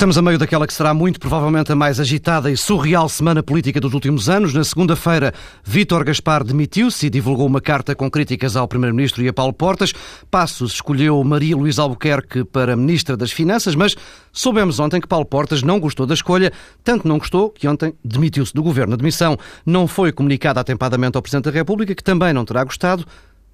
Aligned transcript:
Estamos 0.00 0.16
a 0.16 0.22
meio 0.22 0.38
daquela 0.38 0.66
que 0.66 0.72
será 0.72 0.94
muito 0.94 1.20
provavelmente 1.20 1.70
a 1.70 1.76
mais 1.76 2.00
agitada 2.00 2.50
e 2.50 2.56
surreal 2.56 3.06
semana 3.06 3.42
política 3.42 3.78
dos 3.78 3.92
últimos 3.92 4.30
anos. 4.30 4.54
Na 4.54 4.64
segunda-feira, 4.64 5.34
Vítor 5.62 6.04
Gaspar 6.04 6.42
demitiu-se 6.42 7.06
e 7.06 7.10
divulgou 7.10 7.46
uma 7.46 7.60
carta 7.60 7.94
com 7.94 8.10
críticas 8.10 8.56
ao 8.56 8.66
Primeiro-Ministro 8.66 9.22
e 9.22 9.28
a 9.28 9.32
Paulo 9.34 9.52
Portas. 9.52 9.92
Passos 10.30 10.72
escolheu 10.72 11.22
Maria 11.22 11.54
Luísa 11.54 11.82
Albuquerque 11.82 12.44
para 12.44 12.74
Ministra 12.76 13.14
das 13.14 13.30
Finanças, 13.30 13.74
mas 13.74 13.94
soubemos 14.32 14.80
ontem 14.80 15.02
que 15.02 15.06
Paulo 15.06 15.26
Portas 15.26 15.62
não 15.62 15.78
gostou 15.78 16.06
da 16.06 16.14
escolha, 16.14 16.50
tanto 16.82 17.06
não 17.06 17.18
gostou 17.18 17.50
que 17.50 17.68
ontem 17.68 17.92
demitiu-se 18.02 18.54
do 18.54 18.62
Governo. 18.62 18.94
A 18.94 18.96
demissão 18.96 19.36
não 19.66 19.86
foi 19.86 20.12
comunicada 20.12 20.60
atempadamente 20.60 21.18
ao 21.18 21.22
Presidente 21.22 21.44
da 21.44 21.50
República, 21.50 21.94
que 21.94 22.02
também 22.02 22.32
não 22.32 22.46
terá 22.46 22.64
gostado 22.64 23.04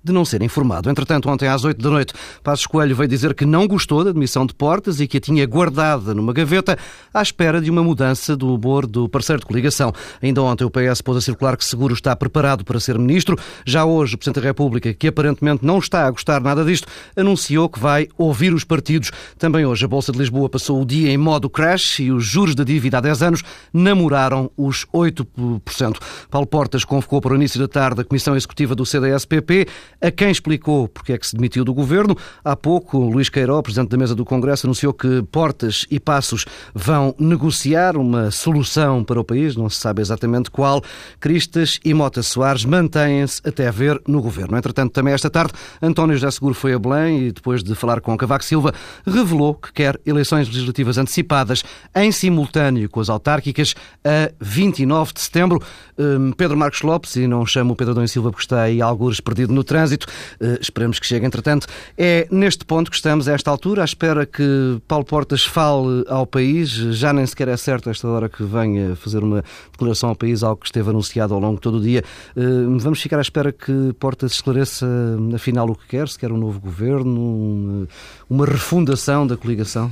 de 0.07 0.13
não 0.13 0.25
ser 0.25 0.43
informado. 0.43 0.89
Entretanto, 0.89 1.29
ontem 1.29 1.49
às 1.49 1.65
8 1.65 1.83
da 1.83 1.91
noite, 1.91 2.15
Passos 2.43 2.67
Coelho 2.67 2.95
veio 2.95 3.09
dizer 3.09 3.35
que 3.35 3.45
não 3.45 3.67
gostou 3.67 4.05
da 4.05 4.11
admissão 4.11 4.47
de 4.47 4.55
Portas 4.55 5.01
e 5.01 5.07
que 5.07 5.19
a 5.19 5.21
tinha 5.21 5.47
guardada 5.47 6.15
numa 6.15 6.33
gaveta 6.33 6.79
à 7.13 7.21
espera 7.21 7.61
de 7.61 7.71
uma 7.71 7.83
mudança 7.83 8.37
do 8.37 8.55
humor 8.55 8.87
do 8.87 9.09
parceiro 9.09 9.41
de 9.41 9.47
coligação. 9.47 9.93
Ainda 10.23 10.43
ontem 10.43 10.65
o 10.65 10.71
PS 10.71 11.01
pôs 11.03 11.19
a 11.19 11.21
circular 11.21 11.57
que 11.57 11.65
Seguro 11.65 11.95
está 11.95 12.15
preparado 12.15 12.65
para 12.65 12.79
ser 12.79 12.99
ministro. 12.99 13.37
Já 13.65 13.85
hoje, 13.85 14.15
o 14.15 14.19
Presidente 14.19 14.43
da 14.43 14.49
República, 14.49 14.95
que 14.95 15.09
aparentemente 15.09 15.65
não 15.65 15.79
está 15.79 16.07
a 16.07 16.11
gostar 16.11 16.41
nada 16.41 16.65
disto, 16.65 16.87
anunciou 17.17 17.69
que 17.69 17.81
vai 17.81 18.09
ouvir 18.17 18.55
os 18.55 18.65
partidos. 18.65 19.11
Também 19.39 19.67
hoje 19.67 19.85
a 19.85 19.89
Bolsa 19.89 20.13
de 20.13 20.19
Lisboa 20.19 20.49
passou 20.49 20.81
o 20.81 20.87
dia 20.87 21.11
em 21.11 21.17
modo 21.17 21.51
crash 21.51 22.01
e 22.01 22.13
os 22.13 22.25
juros 22.25 22.55
da 22.55 22.65
dívida 22.65 22.99
há 22.99 23.01
10 23.01 23.23
anos 23.23 23.43
namoraram 23.73 24.51
os 24.57 24.87
8%. 24.95 25.97
Paulo 26.31 26.47
Portas 26.47 26.85
convocou 26.85 27.21
para 27.21 27.33
o 27.33 27.37
início 27.37 27.59
da 27.61 27.69
tarde 27.69 28.01
a 28.01 28.05
Comissão 28.05 28.37
Executiva 28.37 28.75
do 28.75 28.87
CDS-PP 28.87 29.67
a 30.01 30.11
quem 30.11 30.31
explicou 30.31 30.89
porque 30.89 31.13
é 31.13 31.19
que 31.19 31.27
se 31.27 31.35
demitiu 31.35 31.65
do 31.65 31.75
governo. 31.75 32.17
Há 32.45 32.57
pouco, 32.57 32.99
Luís 32.99 33.29
Queiró, 33.29 33.61
presidente 33.63 33.91
da 33.91 33.97
mesa 33.97 34.15
do 34.15 34.25
Congresso, 34.25 34.67
anunciou 34.67 34.93
que 34.93 35.23
Portas 35.31 35.87
e 35.91 35.99
Passos 35.99 36.45
vão 36.75 37.15
negociar 37.19 37.97
uma 37.97 38.31
solução 38.31 39.05
para 39.05 39.21
o 39.21 39.25
país, 39.25 39.57
não 39.57 39.69
se 39.69 39.79
sabe 39.79 40.03
exatamente 40.03 40.51
qual. 40.51 40.83
Cristas 41.21 41.79
e 41.85 41.95
Mota 41.95 42.23
Soares 42.23 42.65
mantêm-se 42.65 43.41
até 43.47 43.71
ver 43.71 44.01
no 44.07 44.21
governo. 44.21 44.57
Entretanto, 44.57 44.93
também 44.93 45.15
esta 45.15 45.31
tarde, 45.31 45.53
António 45.81 46.17
José 46.17 46.31
Seguro 46.31 46.55
foi 46.55 46.75
a 46.75 46.79
Belém 46.79 47.29
e, 47.29 47.33
depois 47.33 47.63
de 47.63 47.75
falar 47.75 48.01
com 48.01 48.17
Cavaco 48.17 48.45
Silva, 48.45 48.75
revelou 49.07 49.55
que 49.55 49.73
quer 49.73 50.01
eleições 50.05 50.49
legislativas 50.49 50.99
antecipadas 50.99 51.65
em 51.95 52.11
simultâneo 52.13 52.89
com 52.89 53.01
as 53.01 53.09
autárquicas 53.09 53.75
a 54.05 54.33
29 54.41 55.13
de 55.13 55.21
setembro. 55.21 55.63
Hum, 55.99 56.33
Pedro 56.37 56.57
Marcos 56.57 56.83
Lopes, 56.83 57.17
e 57.17 57.27
não 57.27 57.45
chamo 57.47 57.73
o 57.73 57.77
Pedro 57.77 57.95
Dom 57.95 58.07
Silva 58.07 58.31
porque 58.31 58.45
está 58.45 58.63
aí 58.63 58.83
algures 58.83 59.21
perdido 59.21 59.53
no 59.53 59.65
trânsito, 59.65 59.86
trânsito. 59.87 60.07
Uh, 60.41 60.59
esperemos 60.61 60.99
que 60.99 61.07
chegue, 61.07 61.25
entretanto. 61.25 61.67
É 61.97 62.27
neste 62.31 62.65
ponto 62.65 62.91
que 62.91 62.97
estamos, 62.97 63.29
a 63.29 63.33
esta 63.33 63.51
altura, 63.51 63.83
à 63.83 63.85
espera 63.85 64.27
que 64.27 64.81
Paulo 64.87 65.05
Portas 65.05 65.45
fale 65.45 66.05
ao 66.09 66.27
país. 66.27 66.71
Já 66.71 67.13
nem 67.13 67.25
sequer 67.27 67.49
é 67.49 67.57
certo, 67.57 67.89
esta 67.89 68.09
hora, 68.09 68.29
que 68.29 68.43
venha 68.43 68.97
fazer 68.97 69.23
uma 69.23 69.45
declaração 69.73 70.11
ao 70.11 70.17
país, 70.17 70.43
algo 70.43 70.61
que 70.61 70.67
esteve 70.67 70.91
anunciado 70.91 71.35
ao 71.35 71.41
longo 71.41 71.57
de 71.57 71.63
todo 71.63 71.79
o 71.79 71.83
dia. 71.83 72.03
Uh, 72.37 72.79
vamos 72.79 73.01
ficar 73.01 73.19
à 73.19 73.23
espera 73.23 73.53
que 73.53 73.93
Portas 73.99 74.33
esclareça, 74.33 74.87
afinal, 75.35 75.71
o 75.71 75.75
que 75.75 75.87
quer, 75.87 76.09
se 76.09 76.19
quer 76.19 76.33
um 76.33 76.37
novo 76.37 76.61
governo, 76.61 77.89
uma 78.29 78.47
refundação 78.47 79.27
da 79.27 79.37
coligação? 79.37 79.91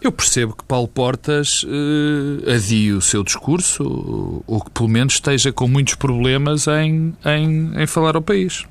Eu 0.00 0.12
percebo 0.12 0.54
que 0.54 0.62
Paulo 0.64 0.86
Portas 0.86 1.62
uh, 1.62 2.50
adie 2.54 2.92
o 2.92 3.00
seu 3.00 3.24
discurso, 3.24 4.42
ou 4.46 4.60
que 4.60 4.70
pelo 4.70 4.88
menos 4.88 5.14
esteja 5.14 5.50
com 5.50 5.66
muitos 5.66 5.94
problemas 5.94 6.66
em, 6.66 7.14
em, 7.24 7.72
em 7.74 7.86
falar 7.86 8.14
ao 8.14 8.20
país 8.20 8.66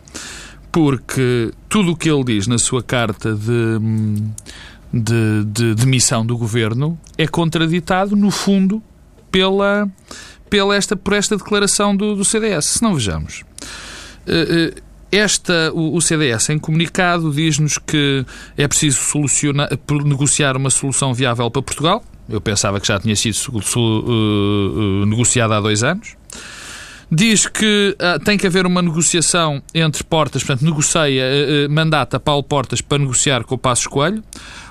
porque 0.73 1.51
tudo 1.69 1.91
o 1.91 1.95
que 1.95 2.09
ele 2.09 2.23
diz 2.23 2.47
na 2.47 2.57
sua 2.57 2.81
carta 2.81 3.35
de, 3.35 3.79
de, 4.91 5.43
de 5.45 5.75
demissão 5.75 6.25
do 6.25 6.35
governo 6.35 6.99
é 7.15 7.27
contraditado, 7.27 8.15
no 8.15 8.31
fundo, 8.31 8.81
pela, 9.31 9.87
pela 10.49 10.75
esta, 10.75 10.95
por 10.95 11.13
esta 11.13 11.37
declaração 11.37 11.95
do, 11.95 12.15
do 12.15 12.25
CDS. 12.25 12.65
Se 12.65 12.81
não 12.81 12.95
vejamos. 12.95 13.43
Eh, 14.25 14.73
eh, 14.75 14.81
esta, 15.11 15.71
o, 15.75 16.01
CDS, 16.01 16.49
em 16.49 16.57
comunicado, 16.57 17.31
diz-nos 17.31 17.77
que 17.77 18.25
é 18.57 18.67
preciso 18.67 18.99
solucionar, 18.99 19.69
negociar 20.03 20.57
uma 20.57 20.71
solução 20.71 21.13
viável 21.13 21.51
para 21.51 21.61
Portugal. 21.61 22.03
Eu 22.27 22.41
pensava 22.41 22.79
que 22.79 22.87
já 22.87 22.99
tinha 22.99 23.15
sido 23.15 23.37
negociada 25.05 25.55
há 25.55 25.61
dois 25.61 25.83
anos 25.83 26.15
diz 27.13 27.45
que 27.45 27.95
uh, 27.99 28.23
tem 28.23 28.37
que 28.37 28.47
haver 28.47 28.65
uma 28.65 28.81
negociação 28.81 29.61
entre 29.73 30.03
Portas, 30.03 30.43
portanto, 30.43 30.65
negocia, 30.65 31.23
uh, 31.23 31.71
mandata 31.71 32.19
Paulo 32.19 32.43
Portas 32.43 32.81
para 32.81 32.97
negociar 32.97 33.43
com 33.43 33.55
o 33.55 33.57
Passos 33.57 33.87
Coelho, 33.87 34.23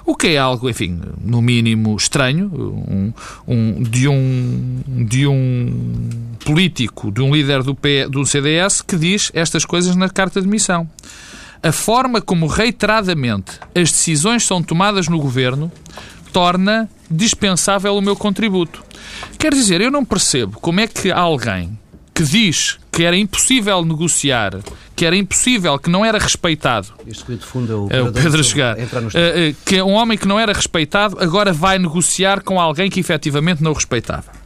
o 0.04 0.16
que 0.16 0.28
é 0.28 0.38
algo, 0.38 0.68
enfim, 0.68 1.00
no 1.20 1.40
mínimo 1.40 1.96
estranho, 1.96 2.50
um, 2.52 3.12
um, 3.46 3.82
de, 3.82 4.08
um, 4.08 4.82
de 5.06 5.26
um 5.26 6.08
político, 6.44 7.12
de 7.12 7.22
um 7.22 7.32
líder 7.32 7.62
do, 7.62 7.74
P, 7.74 8.08
do 8.08 8.26
CDS, 8.26 8.82
que 8.82 8.96
diz 8.96 9.30
estas 9.32 9.64
coisas 9.64 9.94
na 9.94 10.08
carta 10.08 10.42
de 10.42 10.48
missão. 10.48 10.90
A 11.62 11.70
forma 11.70 12.20
como 12.20 12.48
reiteradamente 12.48 13.60
as 13.72 13.92
decisões 13.92 14.44
são 14.44 14.60
tomadas 14.60 15.06
no 15.06 15.20
governo 15.20 15.70
torna 16.32 16.88
dispensável 17.08 17.96
o 17.96 18.00
meu 18.00 18.16
contributo. 18.16 18.82
Quer 19.38 19.52
dizer, 19.52 19.80
eu 19.80 19.90
não 19.90 20.04
percebo 20.04 20.58
como 20.58 20.80
é 20.80 20.88
que 20.88 21.12
alguém 21.12 21.78
que 22.22 22.24
diz 22.24 22.78
que 22.90 23.02
era 23.04 23.16
impossível 23.16 23.84
negociar, 23.84 24.60
que 24.94 25.04
era 25.04 25.16
impossível, 25.16 25.78
que 25.78 25.90
não 25.90 26.04
era 26.04 26.18
respeitado. 26.18 26.88
Este 27.06 27.24
que 27.24 27.36
de 27.36 27.44
fundo 27.44 27.72
é 27.72 27.74
o, 27.74 27.88
é 27.90 28.02
o 28.08 28.12
Pedro 28.12 28.44
chegar. 28.44 28.76
Uh, 28.76 29.54
que 29.64 29.76
é 29.76 29.84
um 29.84 29.92
homem 29.92 30.16
que 30.16 30.28
não 30.28 30.38
era 30.38 30.52
respeitado, 30.52 31.16
agora 31.18 31.52
vai 31.52 31.78
negociar 31.78 32.42
com 32.42 32.60
alguém 32.60 32.90
que 32.90 33.00
efetivamente 33.00 33.62
não 33.62 33.72
o 33.72 33.74
respeitava. 33.74 34.42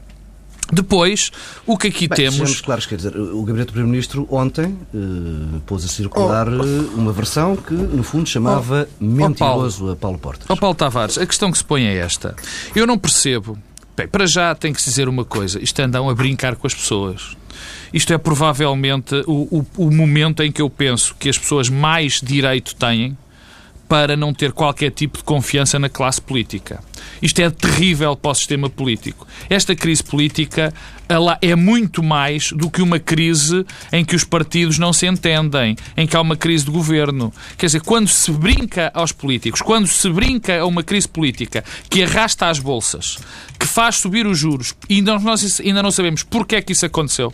Depois, 0.73 1.31
o 1.65 1.77
que 1.79 1.89
aqui 1.89 2.09
Bem, 2.09 2.17
temos. 2.17 2.61
claro, 2.61 2.83
quer 2.89 2.97
dizer, 2.97 3.17
o 3.17 3.45
Gabinete 3.45 3.69
do 3.69 3.73
Primeiro-Ministro 3.73 4.27
ontem 4.29 4.77
uh, 4.93 5.61
pôs 5.65 5.85
a 5.85 5.89
circular 5.89 6.49
oh. 6.49 6.99
uma 6.99 7.13
versão 7.13 7.55
que, 7.55 7.73
no 7.73 8.03
fundo, 8.03 8.29
chamava 8.29 8.89
oh. 9.01 9.05
mentiroso 9.05 9.85
oh, 9.85 9.87
Paulo. 9.87 9.93
a 9.93 9.97
Paulo 9.97 10.19
Portas. 10.19 10.47
Oh, 10.49 10.57
Paulo 10.57 10.75
Tavares, 10.75 11.19
a 11.19 11.27
questão 11.27 11.53
que 11.53 11.59
se 11.59 11.65
põe 11.65 11.85
é 11.85 11.97
esta. 11.99 12.35
Eu 12.75 12.85
não 12.87 12.99
percebo. 12.99 13.57
Bem, 13.97 14.07
para 14.07 14.27
já 14.27 14.55
tem 14.55 14.73
que 14.73 14.83
se 14.83 14.91
dizer 14.91 15.09
uma 15.09 15.25
coisa: 15.25 15.63
isto 15.63 15.81
andam 15.81 16.09
a 16.09 16.15
brincar 16.15 16.55
com 16.57 16.67
as 16.67 16.75
pessoas. 16.75 17.37
Isto 17.93 18.13
é 18.13 18.19
provavelmente 18.19 19.15
o, 19.27 19.61
o, 19.61 19.67
o 19.87 19.91
momento 19.91 20.43
em 20.43 20.53
que 20.53 20.61
eu 20.61 20.69
penso 20.69 21.15
que 21.19 21.29
as 21.29 21.39
pessoas 21.39 21.71
mais 21.71 22.21
direito 22.21 22.75
têm 22.75 23.17
para 23.89 24.17
não 24.17 24.33
ter 24.33 24.53
qualquer 24.53 24.91
tipo 24.91 25.19
de 25.19 25.25
confiança 25.25 25.79
na 25.79 25.89
classe 25.89 26.21
política. 26.21 26.81
Isto 27.23 27.41
é 27.41 27.51
terrível 27.51 28.17
para 28.17 28.33
o 28.33 28.35
sistema 28.35 28.69
político. 28.69 29.27
Esta 29.49 29.75
crise 29.75 30.03
política 30.03 30.73
ela 31.09 31.39
é 31.41 31.55
muito 31.55 32.03
mais 32.03 32.51
do 32.53 32.69
que 32.69 32.83
uma 32.83 32.99
crise 32.99 33.65
em 33.93 34.05
que 34.05 34.17
os 34.17 34.25
partidos 34.25 34.79
não 34.79 34.93
se 34.93 35.07
entendem, 35.07 35.77
em 35.97 36.07
que 36.07 36.17
há 36.17 36.21
uma 36.21 36.37
crise 36.37 36.65
de 36.65 36.71
governo. 36.71 37.33
Quer 37.57 37.67
dizer, 37.67 37.81
quando 37.83 38.09
se 38.09 38.31
brinca 38.33 38.91
aos 38.93 39.13
políticos, 39.13 39.63
quando 39.63 39.87
se 39.87 40.11
brinca 40.11 40.59
a 40.59 40.67
uma 40.67 40.83
crise 40.83 41.09
política 41.09 41.65
que 41.89 42.03
arrasta 42.03 42.49
as 42.49 42.59
bolsas, 42.59 43.19
que 43.59 43.67
faz 43.67 43.97
subir 43.97 44.27
os 44.27 44.39
juros, 44.39 44.75
e 44.89 45.01
nós 45.01 45.61
ainda 45.61 45.83
não 45.83 45.91
sabemos 45.91 46.23
porque 46.23 46.57
é 46.57 46.63
que 46.63 46.73
isso 46.73 46.87
aconteceu 46.87 47.33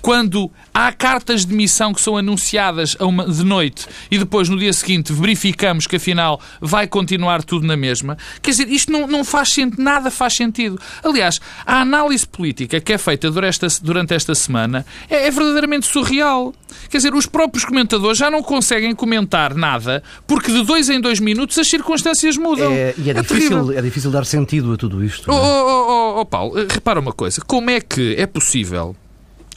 quando 0.00 0.50
há 0.72 0.92
cartas 0.92 1.44
de 1.44 1.54
missão 1.54 1.92
que 1.92 2.00
são 2.00 2.16
anunciadas 2.16 2.96
de 3.34 3.44
noite 3.44 3.86
e 4.10 4.18
depois 4.18 4.48
no 4.48 4.58
dia 4.58 4.72
seguinte 4.72 5.12
verificamos 5.12 5.86
que 5.86 5.96
afinal 5.96 6.40
vai 6.60 6.86
continuar 6.86 7.42
tudo 7.42 7.66
na 7.66 7.76
mesma, 7.76 8.16
quer 8.40 8.50
dizer, 8.50 8.68
isto 8.68 8.92
não, 8.92 9.06
não 9.06 9.24
faz 9.24 9.50
sentido, 9.50 9.82
nada 9.82 10.10
faz 10.10 10.34
sentido. 10.34 10.78
Aliás, 11.02 11.40
a 11.66 11.80
análise 11.80 12.26
política 12.26 12.80
que 12.80 12.92
é 12.92 12.98
feita 12.98 13.30
durante 13.30 13.64
esta, 13.64 13.66
durante 13.82 14.14
esta 14.14 14.34
semana 14.34 14.86
é, 15.08 15.26
é 15.26 15.30
verdadeiramente 15.30 15.86
surreal. 15.86 16.54
Quer 16.90 16.98
dizer, 16.98 17.14
os 17.14 17.26
próprios 17.26 17.64
comentadores 17.64 18.18
já 18.18 18.30
não 18.30 18.42
conseguem 18.42 18.94
comentar 18.94 19.54
nada 19.54 20.02
porque 20.26 20.52
de 20.52 20.64
dois 20.64 20.88
em 20.88 21.00
dois 21.00 21.18
minutos 21.18 21.58
as 21.58 21.68
circunstâncias 21.68 22.36
mudam. 22.36 22.72
É, 22.72 22.94
e 22.96 23.08
é, 23.08 23.12
é 23.12 23.22
difícil, 23.22 23.72
é 23.72 23.82
difícil 23.82 24.10
dar 24.10 24.24
sentido 24.24 24.72
a 24.72 24.76
tudo 24.76 25.02
isto. 25.04 25.30
Oh, 25.30 25.34
oh, 25.34 25.86
oh, 25.88 26.20
oh, 26.20 26.26
Paulo, 26.26 26.54
repara 26.68 27.00
uma 27.00 27.12
coisa. 27.12 27.40
Como 27.40 27.70
é 27.70 27.80
que 27.80 28.14
é 28.16 28.26
possível 28.26 28.94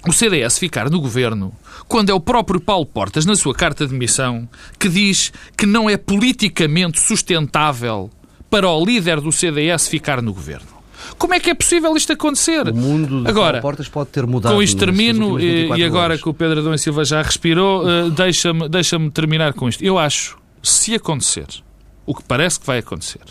o 0.08 0.12
CDS 0.12 0.58
ficar 0.58 0.90
no 0.90 1.00
governo 1.00 1.54
quando 1.88 2.10
é 2.10 2.14
o 2.14 2.20
próprio 2.20 2.60
Paulo 2.60 2.86
Portas, 2.86 3.26
na 3.26 3.36
sua 3.36 3.54
carta 3.54 3.86
de 3.86 3.94
missão, 3.94 4.48
que 4.80 4.88
diz 4.88 5.32
que 5.58 5.66
não 5.66 5.90
é 5.90 5.98
politicamente 5.98 7.00
sustentável 7.00 8.10
para 8.50 8.70
o 8.70 8.86
líder 8.86 9.20
do 9.22 9.32
CDS 9.32 9.88
ficar 9.88 10.22
no 10.22 10.34
governo. 10.34 10.68
Como 11.18 11.34
é 11.34 11.40
que 11.40 11.50
é 11.50 11.54
possível 11.54 11.96
isto 11.96 12.14
acontecer? 12.14 12.68
O 12.70 12.76
mundo 12.76 13.24
de 13.24 13.30
agora, 13.30 13.54
Paulo 13.54 13.62
Portas 13.62 13.90
pode 13.90 14.10
ter 14.10 14.26
mudado. 14.26 14.54
Com 14.54 14.62
isto 14.62 14.78
termino 14.78 15.40
e, 15.40 15.68
e 15.68 15.84
agora 15.84 16.06
horas. 16.06 16.22
que 16.22 16.30
o 16.30 16.34
Pedro 16.34 16.60
Adão 16.60 16.74
e 16.74 16.78
Silva 16.78 17.04
já 17.04 17.22
respirou, 17.22 17.84
uh, 17.84 18.10
deixa-me 18.10 18.70
deixa 18.70 18.98
terminar 19.12 19.54
com 19.54 19.68
isto. 19.68 19.84
Eu 19.84 19.98
acho, 19.98 20.38
se 20.62 20.94
acontecer, 20.96 21.48
o 22.06 22.14
que 22.14 22.24
parece 22.24 22.60
que 22.60 22.66
vai 22.66 22.80
acontecer, 22.80 23.22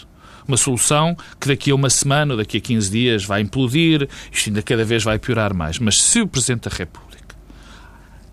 uma 0.46 0.56
solução 0.56 1.16
que 1.40 1.48
daqui 1.48 1.70
a 1.70 1.74
uma 1.74 1.90
semana 1.90 2.34
ou 2.34 2.38
daqui 2.38 2.58
a 2.58 2.60
15 2.60 2.90
dias 2.90 3.24
vai 3.24 3.40
implodir, 3.40 4.08
isto 4.32 4.48
ainda 4.48 4.62
cada 4.62 4.84
vez 4.84 5.02
vai 5.02 5.18
piorar 5.18 5.54
mais. 5.54 5.78
Mas 5.78 6.00
se 6.00 6.20
o 6.20 6.26
Presidente 6.26 6.68
da 6.68 6.76
República 6.76 7.10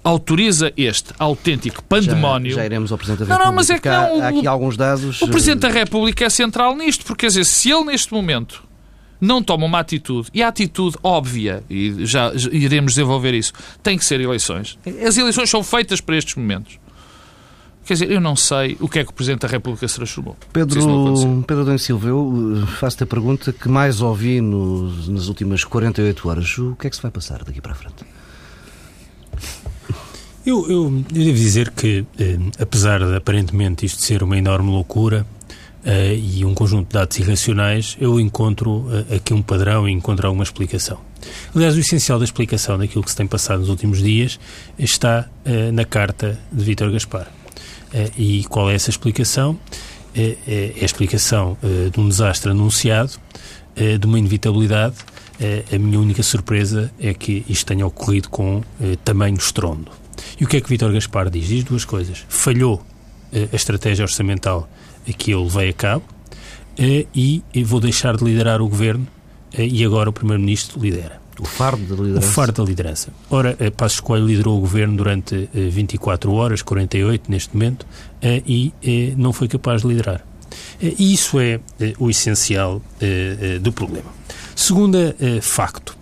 autoriza 0.03 0.71
este 0.77 1.13
autêntico 1.19 1.83
pandemónio. 1.83 2.51
Já, 2.51 2.61
já 2.61 2.65
iremos 2.65 2.91
ao 2.91 2.97
Presidente 2.97 3.27
da 3.27 3.37
não, 3.37 3.45
República. 3.45 3.49
Não, 3.49 3.55
mas 3.55 3.69
é 3.69 3.79
que 3.79 3.89
não, 3.89 4.21
há, 4.23 4.27
aqui 4.29 4.47
alguns 4.47 4.77
dados. 4.77 5.21
O 5.21 5.27
Presidente 5.27 5.59
da 5.59 5.69
República 5.69 6.25
é 6.25 6.29
central 6.29 6.75
nisto, 6.75 7.05
porque 7.05 7.21
quer 7.21 7.27
dizer, 7.27 7.45
se 7.45 7.69
ele 7.69 7.85
neste 7.85 8.13
momento 8.13 8.63
não 9.19 9.41
toma 9.41 9.65
uma 9.65 9.79
atitude, 9.79 10.29
e 10.33 10.43
a 10.43 10.47
atitude 10.47 10.95
óbvia, 11.03 11.63
e 11.69 12.05
já 12.05 12.31
iremos 12.51 12.93
desenvolver 12.93 13.33
isso, 13.33 13.51
tem 13.81 13.97
que 13.97 14.05
ser 14.05 14.21
eleições. 14.21 14.77
As 15.05 15.17
eleições 15.17 15.49
são 15.49 15.63
feitas 15.63 15.99
para 15.99 16.15
estes 16.15 16.35
momentos. 16.35 16.79
Quer 17.87 17.93
dizer, 17.93 18.11
eu 18.11 18.19
não 18.19 18.35
sei 18.35 18.75
o 18.81 18.89
que 18.89 18.99
é 18.99 19.03
que 19.05 19.11
o 19.11 19.13
Presidente 19.13 19.41
da 19.41 19.47
República 19.47 19.87
se 19.87 19.95
transformou. 19.95 20.35
Pedro, 20.51 21.43
Pedro 21.47 21.61
Adão 21.63 21.77
Silva, 21.77 22.09
eu 22.09 22.61
eh, 22.61 22.65
faço-te 22.65 23.03
a 23.03 23.07
pergunta 23.07 23.53
que 23.53 23.69
mais 23.69 24.01
ouvi 24.01 24.41
nos, 24.41 25.07
nas 25.07 25.27
últimas 25.29 25.63
48 25.63 26.29
horas. 26.29 26.57
O 26.57 26.75
que 26.75 26.87
é 26.87 26.89
que 26.89 26.95
se 26.97 27.01
vai 27.01 27.11
passar 27.11 27.45
daqui 27.45 27.61
para 27.61 27.71
a 27.71 27.75
frente? 27.75 28.03
Eu, 30.45 30.69
eu, 30.69 30.83
eu 31.13 31.23
devo 31.23 31.37
dizer 31.37 31.71
que, 31.71 32.05
eh, 32.19 32.37
apesar 32.59 32.99
de 32.99 33.15
aparentemente 33.15 33.85
isto 33.85 34.01
ser 34.01 34.21
uma 34.21 34.37
enorme 34.37 34.69
loucura 34.69 35.25
eh, 35.85 36.15
e 36.15 36.43
um 36.43 36.53
conjunto 36.53 36.87
de 36.87 36.93
dados 36.93 37.17
irracionais, 37.17 37.95
eu 38.01 38.19
encontro 38.19 38.85
eh, 39.09 39.15
aqui 39.15 39.33
um 39.33 39.41
padrão 39.41 39.87
e 39.87 39.93
encontro 39.93 40.27
alguma 40.27 40.43
explicação. 40.43 40.99
Aliás, 41.55 41.77
o 41.77 41.79
essencial 41.79 42.19
da 42.19 42.25
explicação 42.25 42.77
daquilo 42.77 43.01
que 43.01 43.09
se 43.09 43.15
tem 43.15 43.25
passado 43.25 43.59
nos 43.59 43.69
últimos 43.69 44.03
dias 44.03 44.37
está 44.77 45.29
eh, 45.45 45.71
na 45.71 45.85
carta 45.85 46.37
de 46.51 46.65
Vítor 46.65 46.91
Gaspar. 46.91 47.36
Eh, 47.93 48.11
e 48.17 48.43
qual 48.45 48.69
é 48.69 48.75
essa 48.75 48.89
explicação? 48.89 49.57
É, 50.15 50.37
é 50.47 50.73
a 50.81 50.85
explicação 50.85 51.57
eh, 51.63 51.89
de 51.89 51.99
um 51.99 52.07
desastre 52.07 52.51
anunciado, 52.51 53.13
de 53.75 54.07
uma 54.07 54.17
inevitabilidade. 54.17 54.95
a 55.71 55.77
minha 55.77 55.99
única 55.99 56.23
surpresa 56.23 56.91
é 56.99 57.13
que 57.13 57.45
isto 57.47 57.63
tenha 57.63 57.85
ocorrido 57.85 58.27
com 58.27 58.63
tamanho 59.05 59.37
estrondo. 59.37 59.91
E 60.39 60.43
o 60.43 60.47
que 60.47 60.57
é 60.57 60.61
que 60.61 60.67
Vítor 60.67 60.91
Gaspar 60.91 61.29
diz? 61.29 61.47
Diz 61.47 61.63
duas 61.63 61.85
coisas. 61.85 62.25
Falhou 62.27 62.81
a 63.31 63.55
estratégia 63.55 64.03
orçamental 64.03 64.67
que 65.15 65.29
eu 65.29 65.43
levei 65.43 65.69
a 65.69 65.73
cabo 65.73 66.03
e 67.13 67.43
vou 67.63 67.79
deixar 67.79 68.17
de 68.17 68.23
liderar 68.23 68.63
o 68.63 68.67
governo 68.67 69.05
e 69.55 69.85
agora 69.85 70.09
o 70.09 70.13
Primeiro-Ministro 70.13 70.81
lidera. 70.81 71.26
O 71.39 71.45
fardo 71.45 71.95
da 71.95 72.03
liderança. 72.03 72.27
O 72.27 72.31
fardo 72.31 72.63
da 72.63 72.69
liderança. 72.69 73.13
Ora, 73.29 73.57
Passos 73.75 73.99
Coelho 73.99 74.27
liderou 74.27 74.57
o 74.57 74.61
governo 74.61 74.97
durante 74.97 75.49
24 75.53 76.31
horas, 76.33 76.61
48 76.61 77.29
neste 77.29 77.53
momento, 77.53 77.85
e 78.23 79.13
não 79.17 79.31
foi 79.31 79.47
capaz 79.47 79.81
de 79.81 79.87
liderar. 79.87 80.25
E 80.81 81.13
isso 81.13 81.39
é 81.39 81.59
o 81.99 82.09
essencial 82.09 82.81
do 83.61 83.71
problema. 83.71 84.11
Segunda 84.55 85.15
facto. 85.41 85.95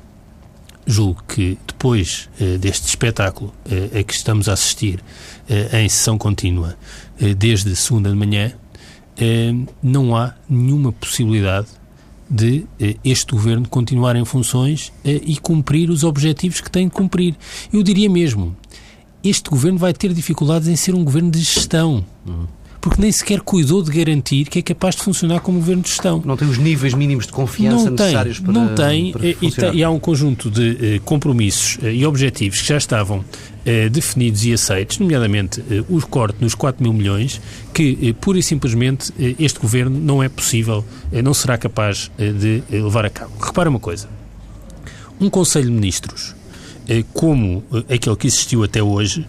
Julgo 0.88 1.24
que 1.28 1.58
depois 1.66 2.30
deste 2.60 2.88
espetáculo 2.88 3.52
a 3.66 4.04
que 4.04 4.14
estamos 4.14 4.48
a 4.48 4.54
assistir 4.54 5.04
em 5.74 5.90
sessão 5.90 6.16
contínua 6.16 6.78
desde 7.38 7.76
segunda 7.76 8.10
de 8.10 8.16
manhã, 8.16 8.54
não 9.82 10.16
há 10.16 10.36
nenhuma 10.48 10.92
possibilidade 10.92 11.68
de 12.30 12.66
eh, 12.80 12.95
este 13.04 13.31
governo 13.31 13.68
continuar 13.68 14.16
em 14.16 14.25
funções 14.25 14.92
eh, 15.04 15.22
e 15.25 15.38
cumprir 15.38 15.89
os 15.89 16.04
objetivos 16.04 16.62
que 16.62 16.69
tem 16.69 16.88
de 16.88 16.94
cumprir. 16.94 17.36
Eu 17.72 17.83
diria 17.83 18.10
mesmo, 18.10 18.56
este 19.24 19.50
governo 19.50 19.77
vai 19.77 19.94
ter 19.94 20.13
dificuldades 20.13 20.68
em 20.68 20.75
ser 20.75 20.95
um 20.95 21.04
governo 21.04 21.31
de 21.31 21.39
gestão. 21.39 22.06
Uhum. 22.25 22.45
Porque 22.86 23.02
nem 23.02 23.12
sequer 23.12 23.42
cuidou 23.42 23.82
de 23.82 23.90
garantir 23.90 24.46
que 24.46 24.60
é 24.60 24.62
capaz 24.62 24.96
de 24.96 25.02
funcionar 25.02 25.40
como 25.40 25.58
governo 25.58 25.82
de 25.82 25.90
gestão. 25.90 26.22
Não 26.24 26.38
tem 26.38 26.48
os 26.48 26.60
níveis 26.60 26.94
mínimos 26.94 27.26
de 27.26 27.32
confiança 27.32 27.86
não 27.86 27.94
necessários 27.94 28.38
tem, 28.38 28.46
para 28.46 28.54
Não 28.54 28.76
tem, 28.76 29.12
para 29.12 29.26
e, 29.26 29.38
e, 29.74 29.84
há 29.84 29.90
um 29.90 29.98
conjunto 29.98 30.52
de 30.52 30.98
uh, 30.98 31.02
compromissos 31.02 31.78
uh, 31.78 31.88
e 31.88 32.06
objetivos 32.06 32.62
que 32.62 32.68
já 32.68 32.78
estavam 32.78 33.22
uh, 33.22 33.90
definidos 33.90 34.46
e 34.46 34.54
aceitos, 34.54 35.00
nomeadamente 35.00 35.64
o 35.90 36.00
corte 36.06 36.38
nos 36.40 36.54
4 36.54 36.84
mil 36.84 36.94
milhões, 36.94 37.42
que 37.74 38.14
pura 38.22 38.38
e 38.38 38.44
simplesmente 38.44 39.12
este 39.40 39.60
governo 39.60 40.00
não 40.00 40.22
é 40.22 40.30
possível, 40.30 40.86
não 41.24 41.34
será 41.34 41.58
capaz 41.58 42.12
de 42.20 42.62
levar 42.70 43.04
a 43.04 43.10
cabo. 43.10 43.32
Repara 43.42 43.68
uma 43.68 43.80
coisa: 43.80 44.08
um 45.20 45.28
Conselho 45.28 45.66
de 45.66 45.72
Ministros, 45.72 46.36
como 47.14 47.64
aquele 47.90 48.16
que 48.16 48.28
existiu 48.28 48.64
até 48.64 48.84
hoje, 48.84 49.26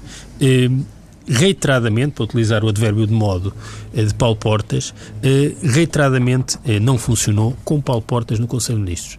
reiteradamente, 1.28 2.12
para 2.12 2.24
utilizar 2.24 2.64
o 2.64 2.68
advérbio 2.68 3.06
de 3.06 3.12
modo 3.12 3.52
de 3.92 4.14
Paulo 4.14 4.36
Portas, 4.36 4.94
reiteradamente 5.62 6.58
não 6.80 6.98
funcionou 6.98 7.56
com 7.64 7.80
Paulo 7.80 8.02
Portas 8.02 8.38
no 8.38 8.46
Conselho 8.46 8.78
de 8.78 8.84
Ministros. 8.84 9.18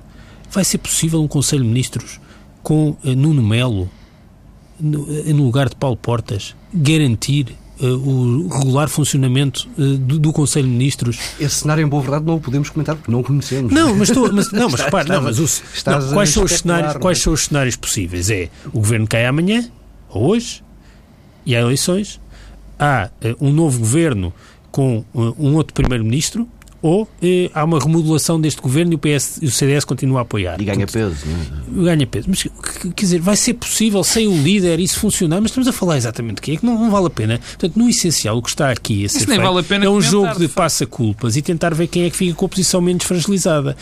Vai 0.51 0.63
ser 0.63 0.77
possível 0.77 1.21
um 1.21 1.27
Conselho 1.27 1.63
de 1.63 1.67
Ministros 1.67 2.19
com 2.63 2.95
Nuno 3.03 3.43
Melo 3.43 3.89
no 4.79 5.43
lugar 5.43 5.69
de 5.69 5.75
Paulo 5.75 5.97
Portas 5.97 6.55
garantir 6.73 7.55
o 7.79 8.47
regular 8.47 8.89
funcionamento 8.89 9.67
do, 9.77 10.19
do, 10.19 10.33
Conselho 10.33 10.65
de 10.65 10.73
Ministros. 10.73 11.19
Esse 11.39 11.55
cenário, 11.55 11.83
em 11.83 11.87
boa 11.87 12.01
verdade, 12.01 12.25
não 12.25 12.35
o 12.35 12.39
podemos 12.39 12.69
comentar 12.69 12.95
porque 12.95 13.11
não 13.11 13.19
o 13.19 13.23
conhecemos. 13.23 13.71
Não, 13.71 13.95
mas, 13.95 14.09
estou, 14.09 14.31
mas, 14.33 14.51
não, 14.51 14.69
mas 14.69 14.81
repare, 14.81 15.09
não, 15.09 15.21
mas 15.21 15.39
o, 15.39 15.63
não, 15.85 16.13
quais, 16.13 16.29
são 16.31 16.43
os 16.43 16.51
cenários, 16.51 16.93
quais 16.97 17.21
são 17.21 17.33
os 17.33 17.45
cenários 17.45 17.75
possíveis? 17.75 18.29
É 18.29 18.49
o 18.67 18.79
governo 18.79 19.07
cai 19.07 19.25
amanhã, 19.25 19.69
ou 20.09 20.29
hoje, 20.29 20.63
e 21.47 21.55
há 21.55 21.61
eleições, 21.61 22.19
há 22.77 23.09
uh, 23.23 23.45
um 23.47 23.53
novo 23.53 23.79
governo 23.79 24.33
com 24.69 25.05
uh, 25.13 25.33
um 25.39 25.55
outro 25.55 25.73
primeiro-ministro 25.73 26.45
ou 26.81 27.03
uh, 27.03 27.07
há 27.53 27.63
uma 27.63 27.79
remodelação 27.79 28.39
deste 28.39 28.61
governo 28.61 28.91
e 28.91 28.95
o, 28.95 28.99
PS, 28.99 29.39
o 29.41 29.49
CDS 29.49 29.85
continua 29.85 30.19
a 30.19 30.21
apoiar. 30.23 30.61
E 30.61 30.65
ganha 30.65 30.85
peso. 30.85 31.15
Não 31.69 31.83
é? 31.83 31.85
Ganha 31.85 32.05
peso. 32.05 32.27
Mas, 32.29 32.43
quer 32.43 33.05
dizer, 33.05 33.21
vai 33.21 33.37
ser 33.37 33.53
possível 33.53 34.03
sem 34.03 34.27
o 34.27 34.37
líder 34.43 34.77
isso 34.81 34.99
funcionar? 34.99 35.39
Mas 35.39 35.51
estamos 35.51 35.69
a 35.69 35.71
falar 35.71 35.95
exatamente 35.95 36.35
do 36.35 36.41
que 36.41 36.51
é 36.51 36.57
que 36.57 36.65
não, 36.65 36.77
não, 36.77 36.91
vale 36.91 37.07
a 37.07 37.09
pena. 37.09 37.39
Portanto, 37.39 37.77
no 37.77 37.89
essencial, 37.89 38.37
o 38.37 38.41
que 38.41 38.49
está 38.49 38.69
aqui 38.69 39.05
a 39.05 39.09
ser 39.09 39.25
feito 39.25 39.41
vale 39.41 39.59
a 39.59 39.85
é 39.85 39.89
um 39.89 40.01
jogo 40.01 40.37
de 40.37 40.49
passa-culpas 40.49 41.37
e 41.37 41.41
tentar 41.41 41.73
ver 41.73 41.87
quem 41.87 42.03
é 42.03 42.09
que 42.09 42.17
fica 42.17 42.35
com 42.35 42.45
a 42.45 42.49
posição 42.49 42.81
menos 42.81 43.05
fragilizada. 43.05 43.75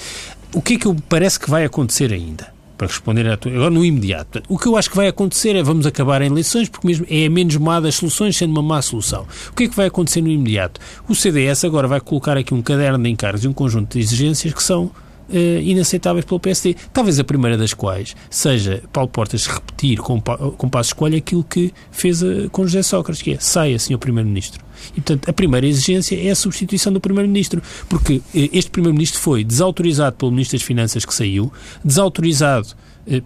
O 0.54 0.62
que 0.62 0.76
é 0.76 0.78
que 0.78 0.96
parece 1.10 1.40
que 1.40 1.50
vai 1.50 1.66
acontecer 1.66 2.14
ainda? 2.14 2.55
Para 2.78 2.88
responder 2.88 3.28
a 3.28 3.38
tua, 3.38 3.52
agora 3.52 3.70
no 3.70 3.84
imediato. 3.86 4.42
O 4.48 4.58
que 4.58 4.68
eu 4.68 4.78
acho 4.78 4.90
que 4.90 4.96
vai 4.96 5.08
acontecer 5.08 5.56
é 5.56 5.64
vamos 5.64 5.86
acabar 5.86 6.22
em 6.22 6.28
eleições, 6.28 6.70
porque 6.70 6.88
mesmo 6.88 7.06
é 7.10 7.26
a 7.26 7.30
menos 7.30 7.56
má 7.58 7.80
das 7.80 7.96
soluções, 7.96 8.36
sendo 8.36 8.52
uma 8.52 8.62
má 8.62 8.82
solução. 8.82 9.26
O 9.50 9.56
que 9.56 9.64
é 9.64 9.68
que 9.68 9.76
vai 9.76 9.88
acontecer 9.88 10.22
no 10.22 10.30
imediato? 10.30 10.80
O 11.08 11.16
CDS 11.16 11.66
agora 11.66 11.88
vai 11.88 12.00
colocar 12.00 12.38
aqui 12.38 12.54
um 12.54 12.62
caderno 12.62 13.04
de 13.04 13.10
encargos 13.10 13.44
e 13.44 13.48
um 13.48 13.54
conjunto 13.54 13.94
de 13.94 14.00
exigências 14.00 14.54
que 14.54 14.64
são 14.64 14.92
Uh, 15.28 15.60
inaceitáveis 15.62 16.24
pelo 16.24 16.40
PSD. 16.40 16.76
Talvez 16.94 17.20
a 17.20 17.24
primeira 17.24 17.58
das 17.58 17.74
quais 17.74 18.16
seja 18.30 18.84
Paulo 18.94 19.10
Portas 19.10 19.48
repetir 19.48 19.98
com, 19.98 20.22
com 20.22 20.70
Passos 20.70 20.94
Coelho 20.94 21.18
aquilo 21.18 21.44
que 21.44 21.74
fez 21.92 22.22
uh, 22.22 22.48
com 22.52 22.64
José 22.64 22.84
Sócrates, 22.84 23.24
que 23.24 23.32
é 23.32 23.40
saia, 23.40 23.80
senhor 23.80 23.98
Primeiro-Ministro. 23.98 24.64
E, 24.92 25.02
portanto, 25.02 25.30
a 25.30 25.34
primeira 25.34 25.66
exigência 25.66 26.16
é 26.16 26.30
a 26.30 26.36
substituição 26.36 26.94
do 26.94 27.00
Primeiro-Ministro, 27.00 27.62
porque 27.90 28.18
uh, 28.18 28.24
este 28.34 28.70
Primeiro-Ministro 28.70 29.20
foi 29.20 29.44
desautorizado 29.44 30.16
pelo 30.16 30.32
Ministro 30.32 30.58
das 30.58 30.66
Finanças 30.66 31.06
que 31.06 31.14
saiu, 31.14 31.52
desautorizado 31.84 32.68
eh, 32.68 32.76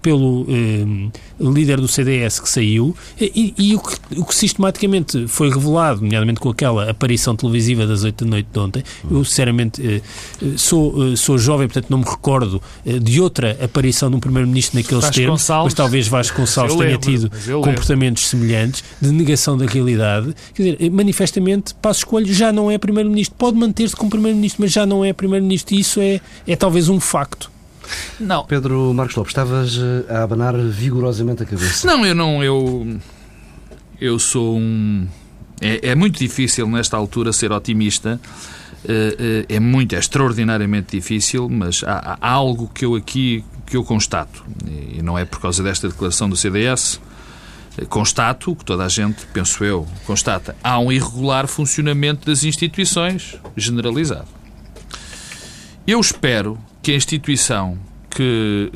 pelo 0.02 0.46
eh, 0.50 1.10
líder 1.40 1.80
do 1.80 1.88
CDS 1.88 2.40
que 2.40 2.50
saiu 2.50 2.96
e, 3.20 3.54
e 3.58 3.76
o, 3.76 3.80
que, 3.80 4.20
o, 4.20 4.26
que, 4.26 4.36
sistematicamente 4.36 5.28
foi 5.28 5.50
revelado, 5.50 6.02
nomeadamente 6.02 6.40
com 6.40 6.50
aquela 6.50 6.90
aparição 6.90 7.36
televisiva 7.36 7.86
das 7.86 8.04
8 8.04 8.26
da 8.26 8.30
noite 8.30 8.50
de 8.52 8.60
ontem, 8.60 8.84
eu 9.10 9.24
sinceramente 9.24 9.82
eh, 9.82 10.02
sou, 10.58 11.16
sou 11.16 11.38
jovem, 11.38 11.68
portanto 11.68 11.90
não 11.90 12.00
me 12.00 12.06
recordo 12.06 12.62
de 12.86 13.22
outra 13.22 13.58
aparição 13.64 14.10
de 14.10 14.16
um 14.16 14.20
primeiro-ministro 14.20 14.78
naqueles 14.78 15.10
termos, 15.10 15.48
mas 15.48 15.74
talvez 15.74 16.08
Vasco 16.08 16.38
Gonçalves 16.38 16.76
tenha 16.76 16.90
lembro, 16.92 17.00
tido 17.00 17.32
comportamentos 17.62 18.28
semelhantes 18.28 18.84
de 19.02 19.12
negação 19.12 19.58
da 19.58 19.66
realidade. 19.66 20.36
Quer 20.54 20.64
dizer, 20.64 20.90
manifestamente, 20.90 21.74
Passo 21.76 22.00
Escolho 22.00 22.34
já 22.34 22.52
não 22.52 22.70
é 22.70 22.78
primeiro-ministro, 22.78 23.36
pode 23.38 23.58
manter-se 23.58 23.96
como 23.96 24.10
primeiro-ministro, 24.10 24.62
mas 24.64 24.72
já 24.72 24.86
não 24.86 25.04
é 25.04 25.14
primeiro-ministro 25.14 25.76
e 25.76 25.80
isso 25.80 26.00
é, 26.02 26.20
é 26.48 26.56
talvez 26.56 26.90
um 26.90 27.00
facto. 27.00 27.50
Não. 28.20 28.46
Pedro 28.46 28.94
Marcos 28.94 29.16
Lopes, 29.16 29.32
estavas 29.32 29.78
eh, 29.78 30.14
a 30.14 30.24
abanar 30.24 30.58
vigorosamente 30.58 31.44
a 31.44 31.46
cabeça. 31.46 31.88
Não, 31.88 32.06
eu 32.06 32.16
não, 32.16 32.44
eu. 32.44 33.00
Eu 34.00 34.18
sou 34.20 34.58
um. 34.58 35.08
É, 35.62 35.90
é 35.90 35.96
muito 35.96 36.20
difícil 36.20 36.68
nesta 36.68 36.96
altura 36.96 37.34
ser 37.34 37.52
otimista, 37.52 38.20
eh, 38.88 39.46
é 39.50 39.60
muito, 39.60 39.96
é 39.96 40.00
extraordinariamente 40.00 40.98
difícil, 40.98 41.50
mas 41.50 41.84
há, 41.84 42.18
há 42.20 42.30
algo 42.32 42.70
que 42.74 42.86
eu 42.86 42.96
aqui 42.96 43.44
que 43.66 43.78
eu 43.78 43.84
constato, 43.84 44.44
e 44.68 45.00
não 45.04 45.16
é 45.16 45.26
por 45.26 45.40
causa 45.40 45.62
desta 45.62 45.88
declaração 45.88 46.28
do 46.28 46.36
CDS, 46.36 47.00
constato, 47.88 48.56
que 48.56 48.66
toda 48.66 48.84
a 48.84 48.90
gente, 48.90 49.26
penso 49.28 49.64
eu, 49.64 49.88
constata, 50.06 50.56
há 50.64 50.80
um 50.80 50.92
irregular 50.92 51.48
funcionamento 51.48 52.26
das 52.26 52.44
instituições 52.44 53.36
generalizado. 53.56 54.28
Eu 55.86 56.00
espero 56.00 56.58
que 56.82 56.92
a 56.92 56.96
instituição 56.96 57.78
que, 58.10 58.72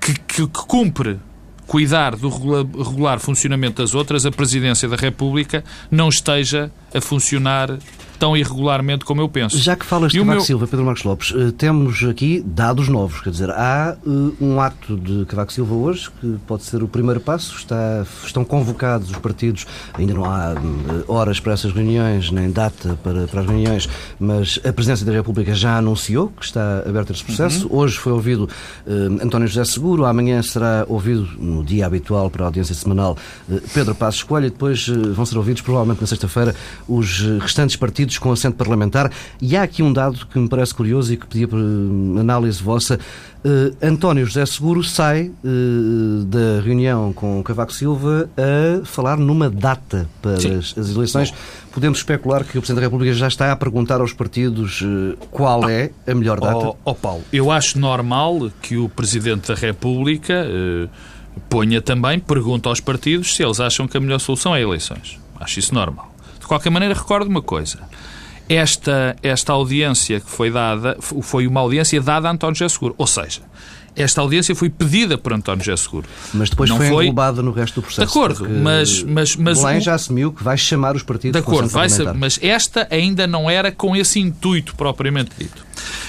que, 0.00 0.14
que, 0.20 0.46
que 0.46 0.66
cumpre 0.66 1.18
cuidar 1.66 2.14
do 2.16 2.28
regular 2.28 3.18
funcionamento 3.18 3.82
das 3.82 3.94
outras, 3.94 4.26
a 4.26 4.30
Presidência 4.30 4.88
da 4.88 4.96
República 4.96 5.64
não 5.90 6.08
esteja 6.08 6.70
a 6.94 7.00
funcionar 7.00 7.78
tão 8.18 8.36
irregularmente 8.36 9.04
como 9.04 9.20
eu 9.20 9.28
penso. 9.28 9.58
Já 9.58 9.76
que 9.76 9.84
falas 9.84 10.12
de 10.12 10.18
Cavaco 10.18 10.36
meu... 10.36 10.44
Silva, 10.44 10.66
Pedro 10.66 10.86
Marcos 10.86 11.04
Lopes, 11.04 11.34
eh, 11.36 11.52
temos 11.56 12.02
aqui 12.04 12.42
dados 12.46 12.88
novos, 12.88 13.20
quer 13.20 13.30
dizer, 13.30 13.50
há 13.50 13.96
uh, 14.06 14.34
um 14.40 14.60
ato 14.60 14.96
de 14.96 15.24
Cavaco 15.26 15.52
Silva 15.52 15.74
hoje 15.74 16.10
que 16.20 16.36
pode 16.46 16.62
ser 16.62 16.82
o 16.82 16.88
primeiro 16.88 17.20
passo, 17.20 17.56
está, 17.56 18.04
estão 18.24 18.44
convocados 18.44 19.10
os 19.10 19.18
partidos, 19.18 19.66
ainda 19.94 20.14
não 20.14 20.24
há 20.24 20.54
uh, 20.54 21.04
horas 21.12 21.40
para 21.40 21.52
essas 21.52 21.72
reuniões, 21.72 22.30
nem 22.30 22.50
data 22.50 22.98
para, 23.02 23.26
para 23.26 23.40
as 23.40 23.46
reuniões, 23.46 23.88
mas 24.18 24.60
a 24.64 24.72
Presidência 24.72 25.04
da 25.04 25.12
República 25.12 25.54
já 25.54 25.76
anunciou 25.76 26.28
que 26.28 26.44
está 26.44 26.82
aberto 26.86 27.12
esse 27.12 27.24
processo. 27.24 27.68
Uhum. 27.68 27.78
Hoje 27.78 27.98
foi 27.98 28.12
ouvido 28.12 28.48
uh, 28.86 29.24
António 29.24 29.48
José 29.48 29.64
Seguro, 29.64 30.04
amanhã 30.04 30.42
será 30.42 30.86
ouvido, 30.88 31.28
no 31.38 31.64
dia 31.64 31.86
habitual 31.86 32.30
para 32.30 32.44
a 32.44 32.46
audiência 32.46 32.74
semanal, 32.74 33.16
Pedro 33.72 33.94
Passos 33.94 34.22
Coelho, 34.22 34.46
e 34.46 34.50
depois 34.50 34.86
vão 34.88 35.26
ser 35.26 35.36
ouvidos, 35.36 35.62
provavelmente 35.62 36.00
na 36.00 36.06
sexta-feira, 36.06 36.54
os 36.88 37.20
restantes 37.40 37.76
partidos 37.76 38.18
com 38.18 38.30
assento 38.32 38.56
parlamentar. 38.56 39.10
E 39.40 39.56
há 39.56 39.62
aqui 39.62 39.82
um 39.82 39.92
dado 39.92 40.26
que 40.26 40.38
me 40.38 40.48
parece 40.48 40.74
curioso 40.74 41.12
e 41.12 41.16
que 41.16 41.26
pedia 41.26 41.48
por 41.48 41.58
hum, 41.58 42.16
análise 42.18 42.62
vossa. 42.62 42.98
Uh, 43.44 43.76
António 43.82 44.24
José 44.24 44.46
Seguro 44.46 44.82
sai 44.82 45.30
uh, 45.44 46.24
da 46.24 46.62
reunião 46.62 47.12
com 47.12 47.42
Cavaco 47.42 47.72
Silva 47.72 48.28
a 48.38 48.84
falar 48.86 49.18
numa 49.18 49.50
data 49.50 50.08
para 50.22 50.32
as, 50.32 50.78
as, 50.78 50.90
eleições. 50.90 51.30
Bom. 51.30 51.36
Podemos 51.72 51.98
especular 51.98 52.44
que 52.44 52.56
o 52.56 52.60
Presidente 52.62 52.76
da 52.76 52.86
República 52.86 53.12
já 53.12 53.28
está 53.28 53.52
a 53.52 53.56
perguntar 53.56 54.00
aos 54.00 54.14
partidos 54.14 54.80
uh, 54.80 55.16
qual 55.30 55.68
é 55.68 55.90
a 56.06 56.14
melhor 56.14 56.40
data? 56.40 56.56
Ó 56.56 56.70
oh, 56.70 56.76
oh, 56.84 56.94
Paulo, 56.94 57.22
eu 57.32 57.50
acho 57.50 57.78
normal 57.78 58.50
que 58.62 58.78
o 58.78 58.88
Presidente 58.88 59.48
da 59.48 59.54
República 59.54 60.46
ponha 61.48 61.82
também, 61.82 62.18
pergunta 62.18 62.68
aos 62.68 62.80
partidos 62.80 63.34
se 63.34 63.42
eles 63.42 63.60
acham 63.60 63.86
que 63.86 63.96
a 63.96 64.00
melhor 64.00 64.20
solução 64.20 64.54
é 64.54 64.62
eleições. 64.62 65.18
Acho 65.38 65.58
isso 65.58 65.74
normal. 65.74 66.13
De 66.44 66.48
qualquer 66.48 66.68
maneira, 66.68 66.94
recordo 66.94 67.26
uma 67.26 67.40
coisa. 67.40 67.78
Esta, 68.46 69.16
esta 69.22 69.54
audiência 69.54 70.20
que 70.20 70.30
foi 70.30 70.50
dada 70.50 70.98
foi 71.00 71.46
uma 71.46 71.60
audiência 71.60 71.98
dada 72.02 72.28
a 72.28 72.32
António 72.32 72.54
José 72.54 72.68
Seguro. 72.68 72.94
Ou 72.98 73.06
seja, 73.06 73.40
esta 73.96 74.20
audiência 74.20 74.54
foi 74.54 74.68
pedida 74.68 75.16
por 75.16 75.32
António 75.32 75.64
José 75.64 75.82
Seguro. 75.82 76.06
Mas 76.34 76.50
depois 76.50 76.68
não 76.68 76.76
foi, 76.76 76.88
foi 76.88 77.04
englobada 77.04 77.42
no 77.42 77.50
resto 77.50 77.76
do 77.76 77.82
processo. 77.82 78.06
De 78.06 78.10
acordo, 78.12 78.46
mas... 78.46 79.02
mas, 79.04 79.36
mas 79.36 79.62
Belém 79.62 79.78
o... 79.78 79.80
já 79.80 79.94
assumiu 79.94 80.34
que 80.34 80.44
vai 80.44 80.58
chamar 80.58 80.94
os 80.94 81.02
partidos 81.02 81.32
De 81.32 81.38
acordo, 81.38 81.70
vai 81.70 81.88
ser, 81.88 82.12
mas 82.12 82.38
esta 82.42 82.86
ainda 82.90 83.26
não 83.26 83.48
era 83.48 83.72
com 83.72 83.96
esse 83.96 84.20
intuito 84.20 84.76
propriamente 84.76 85.30
dito. 85.38 85.64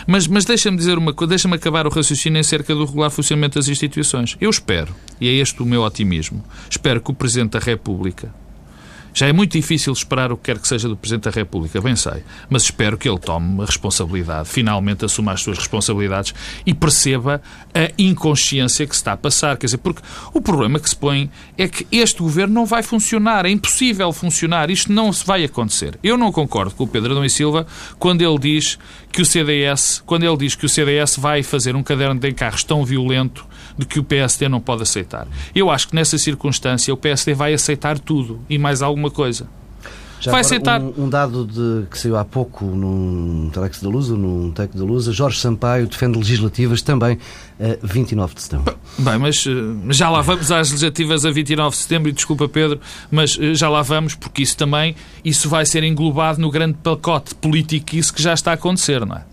Mas, 0.06 0.28
mas 0.28 0.44
deixa-me 0.44 0.76
dizer 0.76 0.98
uma 0.98 1.14
coisa, 1.14 1.30
deixa-me 1.30 1.56
acabar 1.56 1.88
o 1.88 1.90
raciocínio 1.90 2.42
acerca 2.42 2.76
do 2.76 2.84
regular 2.84 3.10
funcionamento 3.10 3.58
das 3.58 3.70
instituições. 3.70 4.36
Eu 4.42 4.50
espero, 4.50 4.94
e 5.22 5.30
é 5.30 5.32
este 5.32 5.64
o 5.64 5.66
meu 5.66 5.82
otimismo, 5.82 6.44
espero 6.70 7.00
que 7.00 7.10
o 7.10 7.14
Presidente 7.14 7.52
da 7.52 7.60
República, 7.60 8.34
já 9.16 9.28
é 9.28 9.34
muito 9.34 9.54
difícil 9.54 9.94
esperar 9.94 10.30
o 10.34 10.36
que 10.36 10.44
quer 10.44 10.60
que 10.60 10.68
seja 10.68 10.90
do 10.90 10.98
Presidente 10.98 11.24
da 11.24 11.32
República, 11.32 11.80
bem 11.80 11.96
sei, 11.96 12.22
mas 12.50 12.64
espero 12.64 12.98
que 12.98 13.08
ele 13.08 13.18
tome 13.18 13.64
a 13.64 13.66
responsabilidade, 13.66 14.50
finalmente 14.50 15.06
assuma 15.06 15.32
as 15.32 15.42
suas 15.42 15.58
responsabilidades 15.58 16.34
e 16.66 16.74
perceba 16.74 17.42
a 17.74 17.90
inconsciência 17.98 18.86
que 18.86 18.94
se 18.94 19.02
está 19.02 19.14
a 19.14 19.18
passar. 19.18 19.58
Quer 19.58 19.68
dizer, 19.68 19.78
porque 19.78 20.02
o 20.34 20.42
problema 20.42 20.82
que 20.82 20.90
se 20.90 20.96
põe 20.96 21.32
é 21.58 21.66
que 21.66 21.88
este 21.90 22.22
governo 22.22 22.54
não 22.54 22.66
vai 22.66 22.84
funcionar, 22.84 23.46
é 23.46 23.50
impossível 23.50 24.12
funcionar, 24.12 24.70
isto 24.70 24.92
não 24.92 25.14
vai 25.14 25.46
acontecer. 25.46 25.98
Eu 26.04 26.18
não 26.18 26.30
concordo 26.30 26.76
com 26.76 26.84
o 26.84 26.88
Pedro 26.88 27.14
Adão 27.14 27.24
e 27.24 27.30
Silva 27.30 27.66
quando 27.98 28.22
ele 28.22 28.38
diz 28.38 28.78
que 29.16 29.22
o 29.22 29.26
CDS, 29.26 30.04
quando 30.06 30.24
ele 30.24 30.36
diz 30.36 30.56
que 30.56 30.66
o 30.66 30.70
CDS 30.70 31.16
vai 31.16 31.42
fazer 31.42 31.74
um 31.74 31.82
caderno 31.82 32.20
de 32.20 32.30
encarros 32.30 32.66
tão 32.66 32.84
violento 32.84 33.48
de 33.78 33.86
que 33.86 33.98
o 33.98 34.04
PSD 34.04 34.50
não 34.50 34.60
pode 34.60 34.84
aceitar. 34.84 35.26
Eu 35.56 35.72
acho 35.72 35.88
que 35.88 35.96
nessa 35.96 36.18
circunstância 36.18 36.94
o 36.94 36.98
PSD 36.98 37.34
vai 37.34 37.54
aceitar 37.54 37.98
tudo 37.98 38.42
e 38.50 38.58
mais 38.58 38.82
alguma 38.82 39.10
coisa. 39.10 39.48
Já 40.26 40.32
vai 40.32 40.42
aceitar. 40.42 40.82
Um, 40.82 40.94
um, 40.98 41.10
dado 41.10 41.46
de, 41.46 41.88
que 41.88 42.00
saiu 42.00 42.18
há 42.18 42.26
pouco 42.26 42.66
num 42.66 43.50
Telex 43.54 43.80
da 43.80 43.88
Lusa, 43.88 44.18
num 44.18 44.52
Tec 44.52 44.76
da 44.76 44.84
Lusa, 44.84 45.12
Jorge 45.12 45.40
Sampaio 45.40 45.86
defende 45.86 46.18
legislativas 46.18 46.82
também 46.82 47.20
a 47.60 47.78
29 47.86 48.34
de 48.34 48.42
setembro. 48.42 48.76
Bem, 48.98 49.20
mas 49.20 49.46
eh, 49.46 49.94
já 49.94 50.10
lá 50.10 50.22
vamos 50.22 50.52
às 50.52 50.72
legislativas 50.72 51.26
a 51.26 51.32
29 51.32 51.76
de 51.76 51.82
setembro, 51.82 52.10
e 52.10 52.12
desculpa 52.12 52.50
Pedro, 52.50 52.80
mas 53.12 53.38
eh, 53.40 53.54
já 53.54 53.70
lá 53.70 53.84
vamos, 53.84 54.16
porque 54.16 54.42
isso 54.42 54.58
também 54.58 54.96
isso 55.24 55.48
vai 55.48 55.64
ser 55.64 55.84
englobado 55.84 56.42
no 56.42 56.50
grande 56.50 56.78
pacote 56.82 57.36
político 57.36 57.96
isso 57.96 58.12
que 58.12 58.22
já 58.22 58.34
está 58.34 58.50
a 58.52 58.56
acontecer, 58.56 59.06
não 59.06 59.18
é? 59.18 59.24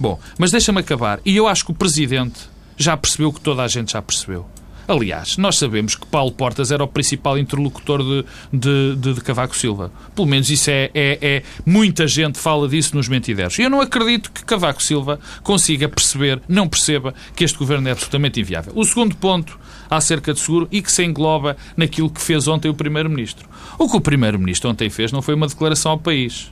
Bom, 0.00 0.18
mas 0.38 0.50
deixa-me 0.50 0.80
acabar. 0.80 1.20
E 1.26 1.36
eu 1.36 1.46
acho 1.46 1.66
que 1.66 1.72
o 1.72 1.74
Presidente 1.74 2.48
já 2.74 2.96
percebeu 2.96 3.32
que 3.32 3.40
toda 3.40 3.62
a 3.62 3.68
gente 3.68 3.92
já 3.92 4.00
percebeu. 4.00 4.46
Aliás, 4.88 5.36
nós 5.36 5.58
sabemos 5.58 5.94
que 5.94 6.06
Paulo 6.06 6.32
Portas 6.32 6.70
era 6.70 6.82
o 6.82 6.88
principal 6.88 7.36
interlocutor 7.36 8.02
de, 8.02 8.24
de, 8.50 8.96
de, 8.96 9.12
de 9.12 9.20
Cavaco 9.20 9.54
Silva. 9.54 9.92
Pelo 10.16 10.26
menos 10.26 10.48
isso 10.48 10.70
é, 10.70 10.90
é, 10.94 11.18
é, 11.20 11.42
Muita 11.66 12.06
gente 12.06 12.38
fala 12.38 12.66
disso 12.66 12.96
nos 12.96 13.06
mentideiros. 13.06 13.58
Eu 13.58 13.68
não 13.68 13.82
acredito 13.82 14.32
que 14.32 14.42
Cavaco 14.42 14.82
Silva 14.82 15.20
consiga 15.42 15.90
perceber, 15.90 16.40
não 16.48 16.66
perceba, 16.66 17.14
que 17.36 17.44
este 17.44 17.58
governo 17.58 17.86
é 17.86 17.92
absolutamente 17.92 18.40
inviável. 18.40 18.72
O 18.74 18.82
segundo 18.82 19.14
ponto 19.14 19.58
acerca 19.90 20.32
de 20.32 20.40
seguro 20.40 20.66
e 20.72 20.80
que 20.80 20.90
se 20.90 21.04
engloba 21.04 21.54
naquilo 21.76 22.08
que 22.08 22.22
fez 22.22 22.48
ontem 22.48 22.70
o 22.70 22.74
Primeiro-Ministro. 22.74 23.46
O 23.78 23.90
que 23.90 23.96
o 23.96 24.00
Primeiro-Ministro 24.00 24.70
ontem 24.70 24.88
fez 24.88 25.12
não 25.12 25.20
foi 25.20 25.34
uma 25.34 25.46
declaração 25.46 25.92
ao 25.92 25.98
país. 25.98 26.50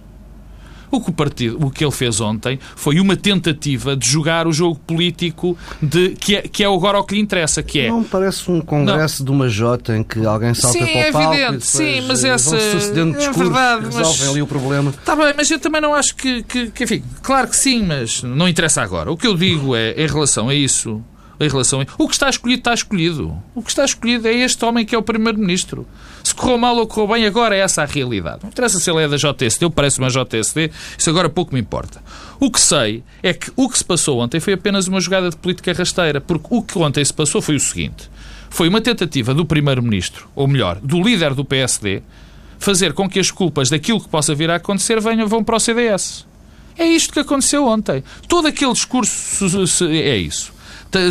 O 0.90 1.00
que, 1.00 1.10
o, 1.10 1.12
partido, 1.12 1.64
o 1.64 1.70
que 1.70 1.84
ele 1.84 1.92
fez 1.92 2.20
ontem 2.20 2.58
foi 2.74 3.00
uma 3.00 3.16
tentativa 3.16 3.96
de 3.96 4.08
jogar 4.08 4.46
o 4.46 4.52
jogo 4.52 4.78
político 4.86 5.56
de, 5.80 6.10
que, 6.10 6.36
é, 6.36 6.42
que 6.42 6.62
é 6.64 6.66
agora 6.66 6.98
o 6.98 7.04
que 7.04 7.14
lhe 7.14 7.20
interessa, 7.20 7.62
que 7.62 7.80
é... 7.80 7.88
Não 7.88 8.04
parece 8.04 8.50
um 8.50 8.60
congresso 8.60 9.22
não. 9.22 9.26
de 9.26 9.32
uma 9.32 9.48
Jota 9.48 9.96
em 9.96 10.02
que 10.02 10.24
alguém 10.24 10.54
salta 10.54 10.78
sim, 10.78 10.84
para 10.84 10.94
o 10.94 10.98
é 10.98 11.12
palco 11.12 11.34
evidente, 11.34 11.66
sim, 11.66 12.00
mas 12.06 12.24
essa... 12.24 12.58
sucedendo 12.58 13.18
é 13.18 13.32
verdade, 13.32 13.86
resolvem 13.86 14.04
mas... 14.04 14.28
ali 14.28 14.42
o 14.42 14.46
problema. 14.46 14.90
Está 14.90 15.16
bem, 15.16 15.34
mas 15.36 15.50
eu 15.50 15.58
também 15.58 15.80
não 15.80 15.94
acho 15.94 16.14
que, 16.14 16.42
que, 16.42 16.70
que... 16.70 16.84
Enfim, 16.84 17.02
claro 17.22 17.48
que 17.48 17.56
sim, 17.56 17.84
mas 17.84 18.22
não 18.22 18.48
interessa 18.48 18.82
agora. 18.82 19.10
O 19.10 19.16
que 19.16 19.26
eu 19.26 19.36
digo 19.36 19.74
é, 19.74 19.92
em 19.92 20.06
relação 20.06 20.48
a 20.48 20.54
isso 20.54 21.02
em 21.38 21.48
relação 21.48 21.80
a... 21.80 21.86
O 21.98 22.08
que 22.08 22.14
está 22.14 22.28
escolhido, 22.28 22.60
está 22.60 22.74
escolhido. 22.74 23.36
O 23.54 23.62
que 23.62 23.70
está 23.70 23.84
escolhido 23.84 24.26
é 24.26 24.34
este 24.34 24.64
homem 24.64 24.84
que 24.84 24.94
é 24.94 24.98
o 24.98 25.02
Primeiro-Ministro. 25.02 25.86
Se 26.24 26.34
correu 26.34 26.58
mal 26.58 26.76
ou 26.76 26.86
correu 26.86 27.14
bem, 27.14 27.26
agora 27.26 27.54
é 27.54 27.60
essa 27.60 27.82
a 27.82 27.84
realidade. 27.84 28.40
Não 28.42 28.48
interessa 28.48 28.80
se 28.80 28.90
ele 28.90 29.02
é 29.02 29.08
da 29.08 29.16
JSD 29.16 29.64
ou 29.64 29.70
parece 29.70 29.98
uma 29.98 30.08
JSD, 30.08 30.70
isso 30.98 31.10
agora 31.10 31.28
pouco 31.28 31.54
me 31.54 31.60
importa. 31.60 32.02
O 32.40 32.50
que 32.50 32.60
sei 32.60 33.02
é 33.22 33.32
que 33.32 33.50
o 33.54 33.68
que 33.68 33.78
se 33.78 33.84
passou 33.84 34.20
ontem 34.20 34.40
foi 34.40 34.54
apenas 34.54 34.88
uma 34.88 35.00
jogada 35.00 35.30
de 35.30 35.36
política 35.36 35.72
rasteira, 35.72 36.20
porque 36.20 36.48
o 36.50 36.62
que 36.62 36.78
ontem 36.78 37.04
se 37.04 37.12
passou 37.12 37.40
foi 37.40 37.56
o 37.56 37.60
seguinte. 37.60 38.10
Foi 38.48 38.68
uma 38.68 38.80
tentativa 38.80 39.34
do 39.34 39.44
Primeiro-Ministro, 39.44 40.28
ou 40.34 40.48
melhor, 40.48 40.78
do 40.80 41.02
líder 41.02 41.34
do 41.34 41.44
PSD, 41.44 42.02
fazer 42.58 42.92
com 42.92 43.08
que 43.08 43.18
as 43.18 43.30
culpas 43.30 43.68
daquilo 43.68 44.00
que 44.00 44.08
possa 44.08 44.34
vir 44.34 44.50
a 44.50 44.56
acontecer 44.56 45.00
venham, 45.00 45.28
vão 45.28 45.44
para 45.44 45.56
o 45.56 45.60
CDS. 45.60 46.26
É 46.78 46.86
isto 46.86 47.12
que 47.12 47.20
aconteceu 47.20 47.66
ontem. 47.66 48.02
Todo 48.28 48.48
aquele 48.48 48.72
discurso 48.72 49.86
é 49.86 50.16
isso 50.16 50.55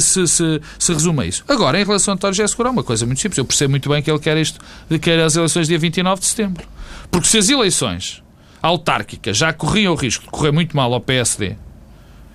se, 0.01 0.27
se, 0.27 0.61
se 0.79 0.93
resume 0.93 1.23
a 1.23 1.25
isso. 1.25 1.43
Agora, 1.47 1.79
em 1.79 1.85
relação 1.85 2.13
a 2.13 2.15
António 2.15 2.35
José 2.35 2.53
é 2.57 2.69
uma 2.69 2.83
coisa 2.83 3.05
muito 3.05 3.21
simples. 3.21 3.37
Eu 3.37 3.45
percebo 3.45 3.71
muito 3.71 3.89
bem 3.89 4.01
que 4.01 4.09
ele 4.09 4.19
quer 4.19 4.37
isto, 4.37 4.59
quer 5.01 5.19
as 5.19 5.35
eleições 5.35 5.67
dia 5.67 5.77
29 5.77 6.21
de 6.21 6.27
setembro. 6.27 6.67
Porque 7.11 7.27
se 7.27 7.37
as 7.37 7.49
eleições 7.49 8.23
autárquicas 8.61 9.37
já 9.37 9.53
corriam 9.53 9.93
o 9.93 9.95
risco 9.95 10.25
de 10.25 10.31
correr 10.31 10.51
muito 10.51 10.75
mal 10.75 10.91
ao 10.93 10.99
PSD, 10.99 11.55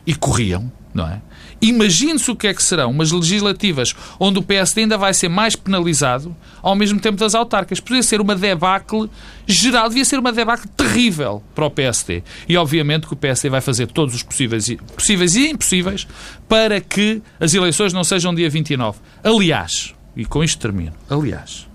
e 0.07 0.15
corriam, 0.15 0.71
não 0.93 1.07
é? 1.07 1.21
Imagine-se 1.61 2.31
o 2.31 2.37
que 2.37 2.47
é 2.47 2.55
que 2.55 2.63
serão 2.63 2.91
umas 2.91 3.13
legislativas 3.13 3.95
onde 4.19 4.39
o 4.39 4.43
PSD 4.43 4.83
ainda 4.83 4.97
vai 4.97 5.13
ser 5.13 5.29
mais 5.29 5.55
penalizado 5.55 6.35
ao 6.63 6.75
mesmo 6.75 6.99
tempo 6.99 7.19
das 7.19 7.35
autárquicas. 7.35 7.81
Podia 7.81 8.03
ser 8.03 8.21
uma 8.21 8.35
debacle 8.35 9.11
geral, 9.47 9.89
devia 9.89 10.05
ser 10.05 10.19
uma 10.19 10.33
debacle 10.33 10.69
terrível 10.77 11.43
para 11.55 11.67
o 11.67 11.71
PSD. 11.71 12.23
E 12.49 12.57
obviamente 12.57 13.07
que 13.07 13.13
o 13.13 13.17
PSD 13.17 13.51
vai 13.51 13.61
fazer 13.61 13.89
todos 13.89 14.15
os 14.15 14.23
possíveis, 14.23 14.75
possíveis 14.97 15.37
e 15.37 15.51
impossíveis 15.51 16.07
para 16.49 16.81
que 16.81 17.23
as 17.39 17.53
eleições 17.53 17.93
não 17.93 18.05
sejam 18.05 18.35
dia 18.35 18.49
29. 18.49 18.99
Aliás, 19.23 19.95
e 20.17 20.25
com 20.25 20.43
isto 20.43 20.59
termino, 20.59 20.93
aliás, 21.09 21.69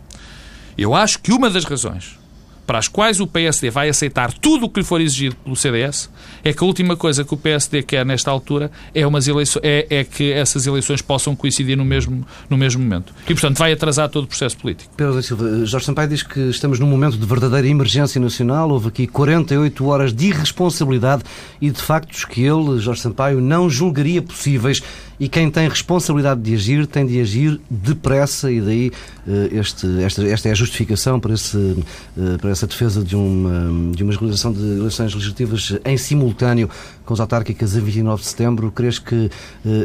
eu 0.77 0.93
acho 0.93 1.19
que 1.19 1.31
uma 1.31 1.49
das 1.49 1.63
razões 1.63 2.17
para 2.65 2.79
as 2.79 2.87
quais 2.87 3.19
o 3.19 3.27
PSD 3.27 3.69
vai 3.69 3.89
aceitar 3.89 4.33
tudo 4.33 4.65
o 4.65 4.69
que 4.69 4.79
lhe 4.79 4.85
for 4.85 5.01
exigido 5.01 5.35
pelo 5.37 5.55
CDS, 5.55 6.09
é 6.43 6.53
que 6.53 6.63
a 6.63 6.67
última 6.67 6.95
coisa 6.95 7.23
que 7.23 7.33
o 7.33 7.37
PSD 7.37 7.83
quer 7.83 8.05
nesta 8.05 8.31
altura 8.31 8.71
é, 8.93 9.05
umas 9.05 9.27
é, 9.61 9.87
é 9.89 10.03
que 10.03 10.31
essas 10.31 10.65
eleições 10.67 11.01
possam 11.01 11.35
coincidir 11.35 11.77
no 11.77 11.85
mesmo, 11.85 12.25
no 12.49 12.57
mesmo 12.57 12.81
momento. 12.81 13.13
E, 13.23 13.33
portanto, 13.33 13.57
vai 13.57 13.71
atrasar 13.71 14.09
todo 14.09 14.25
o 14.25 14.27
processo 14.27 14.57
político. 14.57 14.91
Pedro 14.95 15.13
da 15.13 15.21
Silva, 15.21 15.65
Jorge 15.65 15.85
Sampaio 15.85 16.09
diz 16.09 16.23
que 16.23 16.39
estamos 16.49 16.79
num 16.79 16.87
momento 16.87 17.17
de 17.17 17.25
verdadeira 17.25 17.67
emergência 17.67 18.19
nacional. 18.19 18.69
Houve 18.69 18.89
aqui 18.89 19.07
48 19.07 19.85
horas 19.85 20.13
de 20.13 20.27
irresponsabilidade 20.27 21.23
e 21.59 21.69
de 21.69 21.81
factos 21.81 22.25
que 22.25 22.41
ele, 22.43 22.79
Jorge 22.79 23.01
Sampaio, 23.01 23.41
não 23.41 23.69
julgaria 23.69 24.21
possíveis 24.21 24.81
e 25.19 25.29
quem 25.29 25.49
tem 25.49 25.67
responsabilidade 25.67 26.41
de 26.41 26.53
agir 26.53 26.87
tem 26.87 27.05
de 27.05 27.19
agir 27.19 27.59
depressa 27.69 28.51
e 28.51 28.61
daí 28.61 28.91
eh, 29.27 29.49
este, 29.53 29.87
esta, 30.03 30.25
esta 30.25 30.49
é 30.49 30.51
a 30.51 30.55
justificação 30.55 31.19
para, 31.19 31.33
esse, 31.33 31.77
eh, 32.17 32.37
para 32.39 32.49
essa 32.49 32.67
defesa 32.67 33.03
de 33.03 33.15
uma, 33.15 33.93
de 33.93 34.03
uma 34.03 34.13
realização 34.13 34.51
de 34.51 34.61
eleições 34.61 35.13
legislativas 35.13 35.77
em 35.85 35.97
simultâneo 35.97 36.69
com 37.05 37.13
as 37.13 37.19
autárquicas 37.19 37.75
a 37.75 37.79
29 37.79 38.21
de 38.21 38.27
setembro. 38.27 38.71
Crees 38.71 38.99
que 38.99 39.29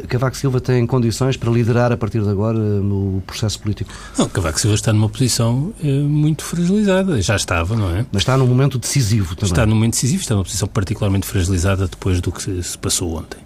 Cavaco 0.09 0.37
Silva 0.37 0.61
tem 0.61 0.87
condições 0.87 1.37
para 1.37 1.51
liderar 1.51 1.93
a 1.93 1.97
partir 1.97 2.23
de 2.23 2.29
agora 2.29 2.59
o 2.59 3.23
processo 3.27 3.61
político? 3.61 3.93
Não, 4.17 4.29
Cavaco 4.29 4.59
Silva 4.59 4.75
está 4.75 4.93
numa 4.93 5.09
posição 5.09 5.73
muito 5.83 6.43
fragilizada. 6.43 7.21
Já 7.21 7.37
estava, 7.37 7.77
não 7.77 7.95
é? 7.95 8.07
Mas 8.11 8.23
está 8.23 8.37
num 8.37 8.47
momento 8.47 8.79
decisivo 8.79 9.37
também. 9.37 9.51
Está 9.51 9.67
num 9.67 9.75
momento 9.75 9.93
decisivo, 9.93 10.23
está 10.23 10.35
numa 10.35 10.45
posição 10.45 10.67
particularmente 10.67 11.27
fragilizada 11.27 11.87
depois 11.87 12.21
do 12.21 12.33
que 12.33 12.63
se 12.63 12.79
passou 12.79 13.19
ontem. 13.19 13.39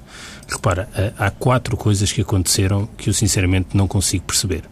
Repara, 0.48 0.88
há 1.18 1.30
quatro 1.30 1.76
coisas 1.76 2.12
que 2.12 2.20
aconteceram 2.20 2.88
que 2.96 3.08
eu 3.08 3.14
sinceramente 3.14 3.76
não 3.76 3.88
consigo 3.88 4.24
perceber. 4.24 4.64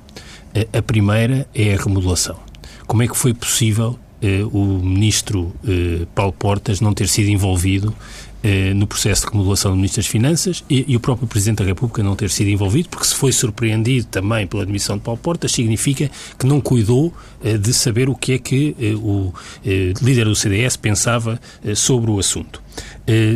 A 0.72 0.82
primeira 0.82 1.46
é 1.54 1.74
a 1.74 1.76
remodelação. 1.78 2.38
Como 2.86 3.02
é 3.02 3.08
que 3.08 3.16
foi 3.16 3.32
possível 3.32 3.98
eh, 4.22 4.44
o 4.52 4.78
ministro 4.78 5.52
eh, 5.66 6.06
Paulo 6.14 6.32
Portas 6.32 6.80
não 6.80 6.94
ter 6.94 7.08
sido 7.08 7.28
envolvido 7.28 7.92
eh, 8.40 8.72
no 8.72 8.86
processo 8.86 9.22
de 9.22 9.32
remodelação 9.32 9.72
do 9.72 9.76
Ministro 9.76 10.00
das 10.00 10.06
Finanças 10.06 10.64
e, 10.70 10.84
e, 10.86 10.94
o 10.94 11.00
próprio 11.00 11.26
Presidente 11.26 11.58
da 11.58 11.64
República 11.64 12.04
não 12.04 12.14
ter 12.14 12.30
sido 12.30 12.48
envolvido, 12.48 12.88
porque 12.88 13.04
se 13.04 13.16
foi 13.16 13.32
surpreendido 13.32 14.06
também 14.06 14.46
pela 14.46 14.62
admissão 14.62 14.96
de 14.96 15.02
Paulo 15.02 15.18
Portas, 15.20 15.50
significa 15.50 16.08
que 16.38 16.46
não 16.46 16.60
cuidou 16.60 17.12
de 17.60 17.74
saber 17.74 18.08
o 18.08 18.14
que 18.14 18.34
é 18.34 18.38
que 18.38 18.76
o 19.02 19.32
líder 20.00 20.26
do 20.26 20.36
CDS 20.36 20.76
pensava 20.76 21.40
sobre 21.74 22.10
o 22.10 22.18
assunto. 22.20 22.62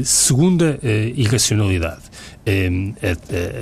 segunda 0.04 0.78
irracionalidade 1.16 2.02
eh, 2.02 2.10
eh, 2.10 2.15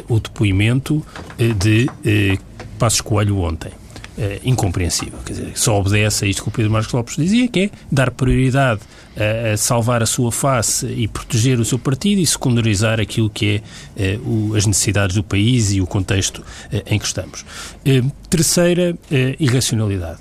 o 0.09 0.21
depoimento 0.21 1.05
eh, 1.39 1.53
de 1.55 2.39
Passos 2.79 3.01
Coelho 3.01 3.39
ontem. 3.39 3.73
Uh, 4.17 4.39
incompreensível. 4.45 5.19
Quer 5.27 5.33
dizer, 5.33 5.53
só 5.57 5.77
obedece 5.81 6.25
a 6.25 6.29
isto 6.29 6.45
que 6.45 6.49
o 6.49 6.53
Pedro 6.53 6.71
Marcos 6.71 6.93
Lopes 6.93 7.17
dizia, 7.17 7.49
que 7.49 7.63
é 7.63 7.71
dar 7.91 8.13
prioridade 8.13 8.81
a, 9.17 9.55
a 9.55 9.57
salvar 9.57 10.05
a 10.05 10.07
sua 10.07 10.31
face 10.31 10.87
e 10.87 11.09
proteger 11.09 11.59
o 11.59 11.65
seu 11.65 11.81
partido 11.81 12.21
e 12.21 12.27
secundarizar 12.27 13.01
aquilo 13.01 13.29
que 13.29 13.61
é 13.97 14.17
o, 14.25 14.55
as 14.55 14.67
necessidades 14.67 15.17
do 15.17 15.25
país 15.25 15.73
e 15.73 15.81
o 15.81 15.87
contexto 15.87 16.45
em 16.87 16.97
que 16.97 17.05
estamos. 17.05 17.45
terceira 18.31 18.97
irracionalidade. 19.41 20.21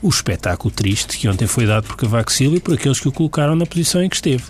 o 0.00 0.08
espetáculo 0.08 0.72
triste 0.72 1.18
que 1.18 1.26
ontem 1.26 1.48
foi 1.48 1.66
dado 1.66 1.88
por 1.88 1.96
Cavaco 1.96 2.30
Silva 2.30 2.58
e 2.58 2.60
por 2.60 2.74
aqueles 2.74 3.00
que 3.00 3.08
o 3.08 3.12
colocaram 3.12 3.56
na 3.56 3.66
posição 3.66 4.00
em 4.00 4.08
que 4.08 4.14
esteve. 4.14 4.44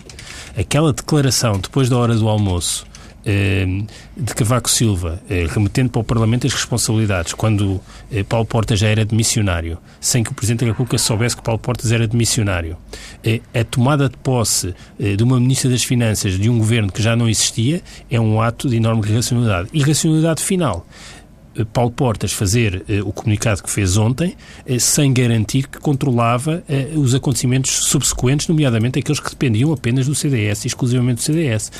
Aquela 0.54 0.92
declaração 0.92 1.58
depois 1.58 1.88
da 1.88 1.96
hora 1.96 2.14
do 2.14 2.28
almoço 2.28 2.84
Ehm, 2.84 2.93
de 3.24 4.34
Cavaco 4.34 4.70
Silva, 4.70 5.22
eh, 5.30 5.46
remetendo 5.48 5.90
para 5.90 6.00
o 6.00 6.04
Parlamento 6.04 6.46
as 6.46 6.52
responsabilidades, 6.52 7.32
quando 7.32 7.80
eh, 8.12 8.22
Paulo 8.22 8.44
Portas 8.44 8.78
já 8.78 8.88
era 8.88 9.04
demissionário, 9.04 9.78
sem 10.00 10.22
que 10.22 10.30
o 10.30 10.34
Presidente 10.34 10.60
da 10.60 10.66
República 10.66 10.98
soubesse 10.98 11.36
que 11.36 11.42
Paulo 11.42 11.58
Portas 11.58 11.90
era 11.90 12.06
demissionário, 12.06 12.76
eh, 13.24 13.40
a 13.54 13.64
tomada 13.64 14.08
de 14.08 14.16
posse 14.18 14.74
de 14.98 15.22
uma 15.22 15.40
Ministra 15.40 15.70
das 15.70 15.82
Finanças 15.82 16.38
de 16.38 16.50
um 16.50 16.58
governo 16.58 16.92
que 16.92 17.02
já 17.02 17.16
não 17.16 17.28
existia 17.28 17.82
é 18.10 18.20
um 18.20 18.40
ato 18.40 18.68
de 18.68 18.76
enorme 18.76 19.06
irracionalidade. 19.08 19.68
Irracionalidade 19.72 20.42
final. 20.42 20.86
Eh, 21.56 21.64
Paulo 21.72 21.90
Portas 21.90 22.32
fazer 22.32 22.84
eh, 22.88 23.02
o 23.02 23.12
comunicado 23.12 23.62
que 23.62 23.70
fez 23.70 23.96
ontem 23.96 24.36
eh, 24.66 24.78
sem 24.78 25.12
garantir 25.12 25.68
que 25.68 25.78
controlava 25.78 26.62
os 26.96 27.14
acontecimentos 27.14 27.70
subsequentes, 27.88 28.48
nomeadamente 28.48 28.98
aqueles 28.98 29.20
que 29.20 29.30
dependiam 29.30 29.72
apenas 29.72 30.06
do 30.06 30.14
CDS, 30.14 30.64
exclusivamente 30.64 31.16
do 31.16 31.22
CDS. 31.22 31.70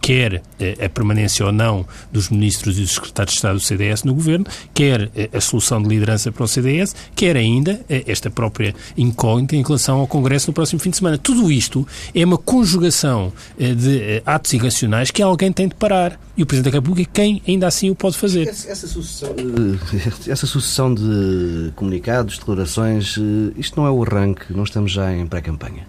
quer 0.00 0.42
a 0.84 0.88
permanência 0.88 1.44
ou 1.44 1.52
não 1.52 1.86
dos 2.12 2.28
ministros 2.28 2.78
e 2.78 2.82
dos 2.82 2.92
secretários 2.92 3.32
de 3.32 3.38
Estado 3.38 3.54
do 3.54 3.60
CDS 3.60 4.04
no 4.04 4.14
governo, 4.14 4.46
quer 4.74 5.10
a 5.32 5.40
solução 5.40 5.82
de 5.82 5.88
liderança 5.88 6.30
para 6.30 6.44
o 6.44 6.48
CDS, 6.48 6.94
quer 7.14 7.36
ainda 7.36 7.80
esta 7.88 8.30
própria 8.30 8.74
incógnita 8.96 9.56
em 9.56 9.62
relação 9.62 10.00
ao 10.00 10.06
Congresso 10.06 10.48
no 10.48 10.54
próximo 10.54 10.80
fim 10.80 10.90
de 10.90 10.98
semana. 10.98 11.18
Tudo 11.18 11.50
isto 11.50 11.86
é 12.14 12.24
uma 12.24 12.38
conjugação 12.38 13.32
de 13.58 14.22
atos 14.24 14.52
irracionais 14.52 15.10
que 15.10 15.22
alguém 15.22 15.52
tem 15.52 15.68
de 15.68 15.74
parar. 15.74 16.18
E 16.36 16.42
o 16.42 16.46
Presidente 16.46 16.72
da 16.72 16.78
República, 16.78 17.10
quem 17.14 17.40
ainda 17.48 17.66
assim 17.66 17.88
o 17.88 17.94
pode 17.94 18.16
fazer. 18.16 18.46
Essa, 18.48 18.86
sucessão 19.06 19.34
de, 19.34 20.30
essa 20.30 20.46
sucessão 20.46 20.94
de 20.94 21.72
comunicados, 21.74 22.38
declarações, 22.38 23.16
eh, 23.18 23.52
isto 23.56 23.80
não 23.80 23.86
é 23.86 23.90
o 23.90 24.02
arranque, 24.02 24.52
não 24.52 24.64
estamos 24.64 24.92
já 24.92 25.12
em 25.12 25.26
pré-campanha. 25.26 25.86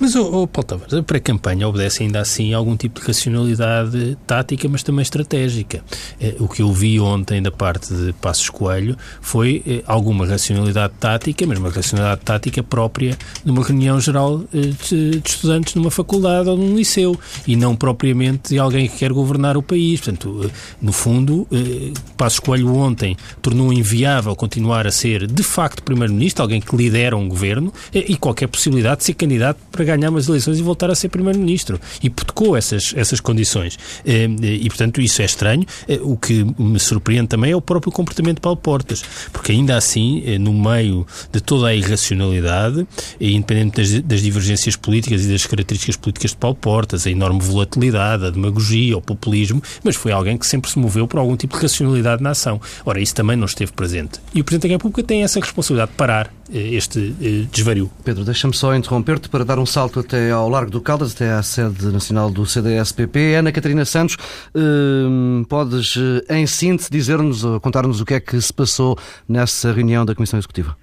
Mas, 0.00 0.14
oh, 0.14 0.42
oh, 0.42 0.46
Paulo 0.46 0.66
Tavares, 0.66 0.94
a 0.94 1.02
pré-campanha 1.02 1.66
obedece 1.66 2.04
ainda 2.04 2.20
assim 2.20 2.54
a 2.54 2.56
algum 2.56 2.76
tipo 2.76 3.00
de 3.00 3.06
racionalidade 3.06 4.16
tática, 4.26 4.68
mas 4.68 4.84
também 4.84 5.02
estratégica. 5.02 5.82
Eh, 6.20 6.36
o 6.38 6.46
que 6.46 6.62
eu 6.62 6.72
vi 6.72 7.00
ontem 7.00 7.42
da 7.42 7.50
parte 7.50 7.92
de 7.92 8.12
Passos 8.12 8.48
Coelho 8.48 8.96
foi 9.20 9.62
eh, 9.66 9.82
alguma 9.86 10.24
racionalidade 10.24 10.94
tática, 11.00 11.44
mas 11.46 11.58
uma 11.58 11.70
racionalidade 11.70 12.20
tática 12.24 12.62
própria 12.62 13.18
de 13.44 13.50
uma 13.50 13.64
reunião 13.64 14.00
geral 14.00 14.44
eh, 14.54 14.70
de, 14.88 15.18
de, 15.18 15.28
estudantes 15.28 15.74
numa 15.74 15.90
faculdade 15.90 16.48
ou 16.48 16.56
num 16.56 16.76
liceu, 16.76 17.18
e 17.46 17.56
não 17.56 17.74
propriamente 17.74 18.50
de 18.50 18.58
alguém 18.58 18.88
que 18.88 18.98
quer 18.98 19.12
governar 19.12 19.56
o 19.56 19.62
país. 19.62 20.00
Portanto, 20.00 20.42
eh, 20.44 20.50
no 20.80 20.92
fundo, 20.92 21.46
eh, 21.50 21.92
Passos 22.16 22.38
Coelho 22.38 22.72
ontem 22.72 23.16
tornou 23.42 23.72
inviável 23.72 24.36
continuar 24.36 24.86
a 24.86 24.92
ser, 24.92 25.26
de 25.26 25.42
facto, 25.42 25.82
Primeiro-Ministro, 25.82 26.42
alguém 26.42 26.60
que 26.60 26.76
lidera 26.76 27.16
um 27.16 27.28
governo, 27.28 27.72
eh, 27.92 28.04
e 28.08 28.16
qualquer 28.16 28.46
possibilidade 28.46 28.98
de 28.98 29.04
ser 29.04 29.14
candidato 29.14 29.58
para 29.72 29.87
ganhar 29.88 30.10
umas 30.10 30.28
eleições 30.28 30.58
e 30.58 30.62
voltar 30.62 30.90
a 30.90 30.94
ser 30.94 31.08
Primeiro-Ministro. 31.08 31.80
Hipotecou 32.02 32.56
essas, 32.56 32.92
essas 32.96 33.20
condições. 33.20 33.78
Eh, 34.04 34.28
e, 34.42 34.68
portanto, 34.68 35.00
isso 35.00 35.22
é 35.22 35.24
estranho. 35.24 35.64
Eh, 35.88 35.98
o 36.02 36.16
que 36.16 36.44
me 36.58 36.78
surpreende 36.78 37.28
também 37.28 37.52
é 37.52 37.56
o 37.56 37.60
próprio 37.60 37.92
comportamento 37.92 38.36
de 38.36 38.40
Paulo 38.40 38.58
Portas, 38.58 39.02
porque 39.32 39.52
ainda 39.52 39.76
assim, 39.76 40.22
eh, 40.26 40.38
no 40.38 40.52
meio 40.52 41.06
de 41.32 41.40
toda 41.40 41.68
a 41.68 41.74
irracionalidade, 41.74 42.86
independente 43.20 43.76
das, 43.76 44.02
das 44.02 44.22
divergências 44.22 44.76
políticas 44.76 45.24
e 45.24 45.32
das 45.32 45.46
características 45.46 45.96
políticas 45.96 46.30
de 46.32 46.36
Paulo 46.36 46.56
Portas, 46.56 47.06
a 47.06 47.10
enorme 47.10 47.40
volatilidade, 47.40 48.26
a 48.26 48.30
demagogia, 48.30 48.96
o 48.96 49.02
populismo, 49.02 49.62
mas 49.82 49.96
foi 49.96 50.12
alguém 50.12 50.36
que 50.36 50.46
sempre 50.46 50.70
se 50.70 50.78
moveu 50.78 51.08
por 51.08 51.18
algum 51.18 51.36
tipo 51.36 51.56
de 51.56 51.62
racionalidade 51.62 52.22
na 52.22 52.30
ação. 52.30 52.60
Ora, 52.84 53.00
isso 53.00 53.14
também 53.14 53.36
não 53.36 53.46
esteve 53.46 53.72
presente. 53.72 54.20
E 54.34 54.40
o 54.40 54.44
Presidente 54.44 54.68
da 54.68 54.74
República 54.74 55.02
tem 55.02 55.22
essa 55.22 55.40
responsabilidade 55.40 55.92
de 55.92 55.96
parar 55.96 56.37
este 56.52 57.14
desvario. 57.50 57.90
Pedro, 58.04 58.24
deixa-me 58.24 58.54
só 58.54 58.74
interromper-te 58.74 59.28
para 59.28 59.44
dar 59.44 59.58
um 59.58 59.66
salto 59.66 60.00
até 60.00 60.30
ao 60.30 60.48
Largo 60.48 60.70
do 60.70 60.80
Caldas, 60.80 61.12
até 61.12 61.30
à 61.32 61.42
sede 61.42 61.86
nacional 61.86 62.30
do 62.30 62.46
CDS-PP. 62.46 63.34
Ana 63.34 63.52
Catarina 63.52 63.84
Santos, 63.84 64.16
hum, 64.54 65.44
podes, 65.48 65.94
eh, 66.28 66.38
em 66.38 66.46
síntese, 66.46 66.90
dizer-nos, 66.90 67.42
contar-nos 67.60 68.00
o 68.00 68.04
que 68.04 68.14
é 68.14 68.20
que 68.20 68.40
se 68.40 68.52
passou 68.52 68.98
nessa 69.28 69.72
reunião 69.72 70.04
da 70.04 70.14
Comissão 70.14 70.38
Executiva? 70.38 70.76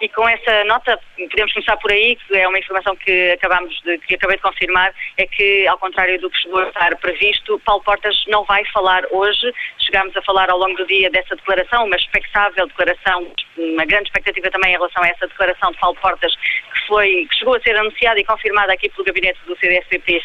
E 0.00 0.08
com 0.08 0.26
essa 0.26 0.64
nota, 0.64 0.98
podemos 1.14 1.52
começar 1.52 1.76
por 1.76 1.92
aí, 1.92 2.16
que 2.16 2.34
é 2.34 2.48
uma 2.48 2.58
informação 2.58 2.96
que 2.96 3.32
acabamos 3.32 3.78
de, 3.82 3.98
que 3.98 4.14
acabei 4.14 4.36
de 4.36 4.42
confirmar, 4.42 4.94
é 5.18 5.26
que, 5.26 5.66
ao 5.66 5.76
contrário 5.76 6.18
do 6.18 6.30
que 6.30 6.40
chegou 6.40 6.60
a 6.60 6.68
estar 6.68 6.96
previsto, 6.96 7.60
Paulo 7.66 7.82
Portas 7.82 8.16
não 8.28 8.42
vai 8.44 8.64
falar 8.72 9.02
hoje. 9.10 9.52
Chegámos 9.78 10.16
a 10.16 10.22
falar 10.22 10.48
ao 10.48 10.58
longo 10.58 10.74
do 10.78 10.86
dia 10.86 11.10
dessa 11.10 11.36
declaração, 11.36 11.84
uma 11.84 11.96
expectável 11.96 12.66
declaração, 12.66 13.30
uma 13.58 13.84
grande 13.84 14.04
expectativa 14.04 14.50
também 14.50 14.70
em 14.70 14.76
relação 14.76 15.02
a 15.02 15.08
essa 15.08 15.26
declaração 15.26 15.70
de 15.70 15.78
Paulo 15.78 15.98
Portas, 16.00 16.34
que, 16.34 16.86
foi, 16.86 17.26
que 17.30 17.36
chegou 17.36 17.56
a 17.56 17.60
ser 17.60 17.76
anunciada 17.76 18.18
e 18.18 18.24
confirmada 18.24 18.72
aqui 18.72 18.88
pelo 18.88 19.04
gabinete 19.04 19.38
do 19.46 19.54
CDSPP, 19.58 20.22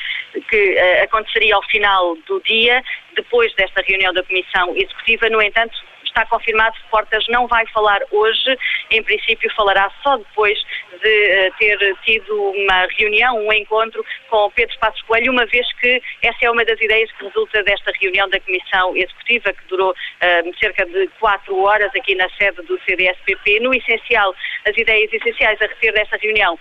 que 0.50 0.74
uh, 0.74 1.04
aconteceria 1.04 1.54
ao 1.54 1.64
final 1.64 2.16
do 2.28 2.40
dia, 2.42 2.82
depois 3.14 3.54
desta 3.56 3.82
reunião 3.82 4.14
da 4.14 4.24
Comissão 4.24 4.74
Executiva. 4.74 5.30
No 5.30 5.42
entanto, 5.42 5.76
está 6.16 6.26
confirmado 6.26 6.76
que 6.78 6.90
Portas 6.90 7.26
não 7.28 7.46
vai 7.48 7.68
falar 7.68 8.00
hoje, 8.10 8.58
em 8.90 9.04
princípio 9.04 9.54
falará 9.54 9.92
só 10.02 10.16
depois 10.18 10.58
de 11.02 11.50
uh, 11.50 11.54
ter 11.60 11.96
tido 12.06 12.34
uma 12.52 12.88
reunião, 12.98 13.38
um 13.38 13.52
encontro 13.52 14.04
com 14.30 14.50
Pedro 14.52 14.78
Passos 14.80 15.02
Coelho, 15.02 15.34
uma 15.34 15.46
vez 15.46 15.68
que 15.74 16.02
essa 16.24 16.38
é 16.46 16.50
uma 16.50 16.64
das 16.64 16.80
ideias 16.80 17.12
que 17.12 17.26
resulta 17.26 17.62
desta 17.64 17.92
reunião 18.02 18.30
da 18.30 18.40
Comissão 18.40 18.96
Executiva, 18.96 19.52
que 19.52 19.68
durou 19.68 19.92
uh, 19.92 20.58
cerca 20.60 20.86
de 20.86 21.08
quatro 21.20 21.58
horas 21.62 21.94
aqui 21.94 22.16
na 22.16 22.30
sede 22.30 22.62
do 22.62 22.80
CDSPP. 22.86 23.60
No 23.60 23.74
essencial, 23.74 24.34
as 24.66 24.78
ideias 24.78 25.12
essenciais 25.12 25.62
a 25.62 25.66
reter 25.66 25.94
desta 25.94 26.18
reunião 26.18 26.58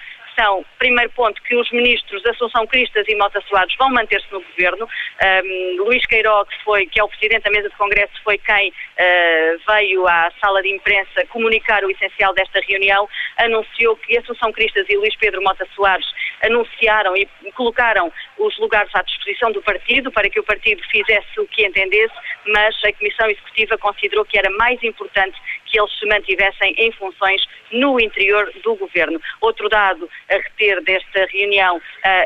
primeiro 0.78 1.10
ponto, 1.12 1.40
que 1.42 1.56
os 1.56 1.70
ministros 1.70 2.24
Assunção 2.26 2.66
Cristas 2.66 3.06
e 3.08 3.14
Mota 3.16 3.40
Soares 3.48 3.74
vão 3.78 3.90
manter-se 3.90 4.30
no 4.32 4.40
governo. 4.40 4.86
Um, 4.86 5.82
Luís 5.84 6.04
Queiroz, 6.06 6.48
que, 6.48 6.64
foi, 6.64 6.86
que 6.86 7.00
é 7.00 7.04
o 7.04 7.08
presidente 7.08 7.44
da 7.44 7.50
mesa 7.50 7.68
de 7.68 7.76
Congresso, 7.76 8.12
foi 8.22 8.38
quem 8.38 8.70
uh, 8.70 9.72
veio 9.72 10.06
à 10.06 10.30
sala 10.40 10.62
de 10.62 10.74
imprensa 10.74 11.26
comunicar 11.28 11.84
o 11.84 11.90
essencial 11.90 12.34
desta 12.34 12.60
reunião, 12.68 13.08
anunciou 13.36 13.96
que 13.96 14.18
Assunção 14.18 14.52
Cristas 14.52 14.86
e 14.88 14.96
Luís 14.96 15.16
Pedro 15.16 15.42
Mota 15.42 15.66
Soares 15.74 16.06
anunciaram 16.42 17.16
e 17.16 17.26
colocaram 17.54 18.12
os 18.38 18.58
lugares 18.58 18.90
à 18.94 19.02
disposição 19.02 19.52
do 19.52 19.62
partido 19.62 20.10
para 20.10 20.28
que 20.28 20.40
o 20.40 20.44
partido 20.44 20.82
fizesse 20.90 21.40
o 21.40 21.46
que 21.46 21.66
entendesse, 21.66 22.14
mas 22.46 22.74
a 22.84 22.92
Comissão 22.92 23.30
Executiva 23.30 23.78
considerou 23.78 24.24
que 24.24 24.38
era 24.38 24.50
mais 24.50 24.82
importante 24.82 25.38
que 25.74 25.80
eles 25.80 25.98
se 25.98 26.06
mantivessem 26.06 26.72
em 26.78 26.92
funções 26.92 27.44
no 27.72 27.98
interior 27.98 28.48
do 28.62 28.76
governo. 28.76 29.20
Outro 29.40 29.68
dado 29.68 30.08
a 30.30 30.34
reter 30.34 30.80
desta 30.82 31.26
reunião 31.26 31.76
uh, 31.78 31.80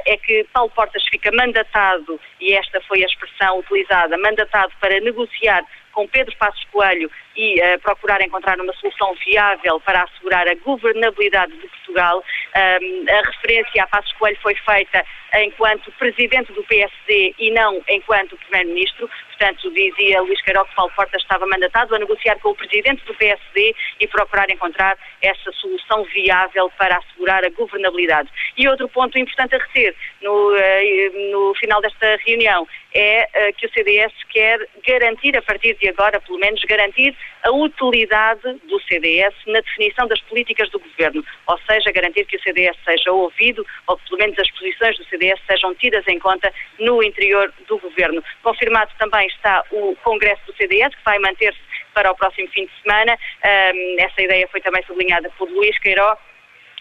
é 0.06 0.18
que 0.18 0.44
Paulo 0.52 0.70
Portas 0.70 1.02
fica 1.08 1.32
mandatado, 1.32 2.20
e 2.38 2.52
esta 2.52 2.78
foi 2.82 3.02
a 3.02 3.06
expressão 3.06 3.58
utilizada, 3.60 4.18
mandatado 4.18 4.72
para 4.78 5.00
negociar 5.00 5.64
com 5.92 6.06
Pedro 6.06 6.36
Passos 6.36 6.62
Coelho 6.70 7.10
e 7.38 7.54
uh, 7.60 7.78
procurar 7.78 8.20
encontrar 8.20 8.60
uma 8.60 8.72
solução 8.74 9.14
viável 9.24 9.78
para 9.80 10.02
assegurar 10.02 10.48
a 10.48 10.54
governabilidade 10.56 11.52
de 11.52 11.68
Portugal. 11.68 12.18
Um, 12.18 13.04
a 13.08 13.22
referência 13.30 13.84
a 13.84 13.86
Passos 13.86 14.12
Coelho 14.14 14.36
foi 14.42 14.56
feita 14.56 15.04
enquanto 15.36 15.92
presidente 15.92 16.52
do 16.52 16.64
PSD 16.64 17.34
e 17.38 17.50
não 17.52 17.80
enquanto 17.88 18.36
primeiro-ministro. 18.36 19.08
Portanto, 19.28 19.70
dizia 19.70 20.20
Luís 20.22 20.40
Queiroz 20.42 20.68
que 20.68 20.74
Paulo 20.74 20.92
Portas 20.96 21.22
estava 21.22 21.46
mandatado 21.46 21.94
a 21.94 21.98
negociar 21.98 22.36
com 22.40 22.50
o 22.50 22.54
presidente 22.56 23.04
do 23.04 23.14
PSD 23.14 23.74
e 24.00 24.08
procurar 24.08 24.50
encontrar 24.50 24.98
essa 25.22 25.52
solução 25.52 26.02
viável 26.04 26.72
para 26.76 26.96
assegurar 26.96 27.44
a 27.44 27.50
governabilidade. 27.50 28.28
E 28.56 28.66
outro 28.66 28.88
ponto 28.88 29.16
importante 29.16 29.54
a 29.54 29.58
reter 29.58 29.94
no, 30.22 30.50
uh, 30.50 31.30
no 31.30 31.54
final 31.54 31.80
desta 31.80 32.16
reunião 32.26 32.66
é 32.92 33.28
uh, 33.28 33.54
que 33.56 33.66
o 33.66 33.72
CDS 33.72 34.12
quer 34.30 34.58
garantir, 34.84 35.36
a 35.36 35.42
partir 35.42 35.74
de 35.74 35.88
agora, 35.88 36.20
pelo 36.20 36.38
menos, 36.38 36.60
garantir 36.64 37.14
a 37.44 37.50
utilidade 37.50 38.42
do 38.68 38.80
CDS 38.80 39.34
na 39.46 39.60
definição 39.60 40.06
das 40.06 40.20
políticas 40.22 40.70
do 40.70 40.78
governo, 40.78 41.24
ou 41.46 41.58
seja, 41.70 41.92
garantir 41.92 42.24
que 42.26 42.36
o 42.36 42.42
CDS 42.42 42.76
seja 42.84 43.12
ouvido 43.12 43.64
ou 43.86 43.96
que 43.96 44.08
pelo 44.08 44.18
menos 44.18 44.38
as 44.38 44.50
posições 44.50 44.96
do 44.98 45.04
CDS 45.04 45.40
sejam 45.46 45.74
tidas 45.76 46.06
em 46.08 46.18
conta 46.18 46.52
no 46.78 47.02
interior 47.02 47.52
do 47.66 47.78
governo. 47.78 48.22
Confirmado 48.42 48.90
também 48.98 49.26
está 49.28 49.64
o 49.70 49.96
Congresso 50.02 50.42
do 50.46 50.56
CDS, 50.56 50.94
que 50.94 51.04
vai 51.04 51.18
manter-se 51.18 51.58
para 51.94 52.10
o 52.12 52.16
próximo 52.16 52.48
fim 52.48 52.66
de 52.66 52.72
semana. 52.82 53.16
Um, 53.44 53.96
essa 53.98 54.22
ideia 54.22 54.46
foi 54.48 54.60
também 54.60 54.82
sublinhada 54.84 55.30
por 55.38 55.48
Luís 55.50 55.78
Queiroz 55.78 56.18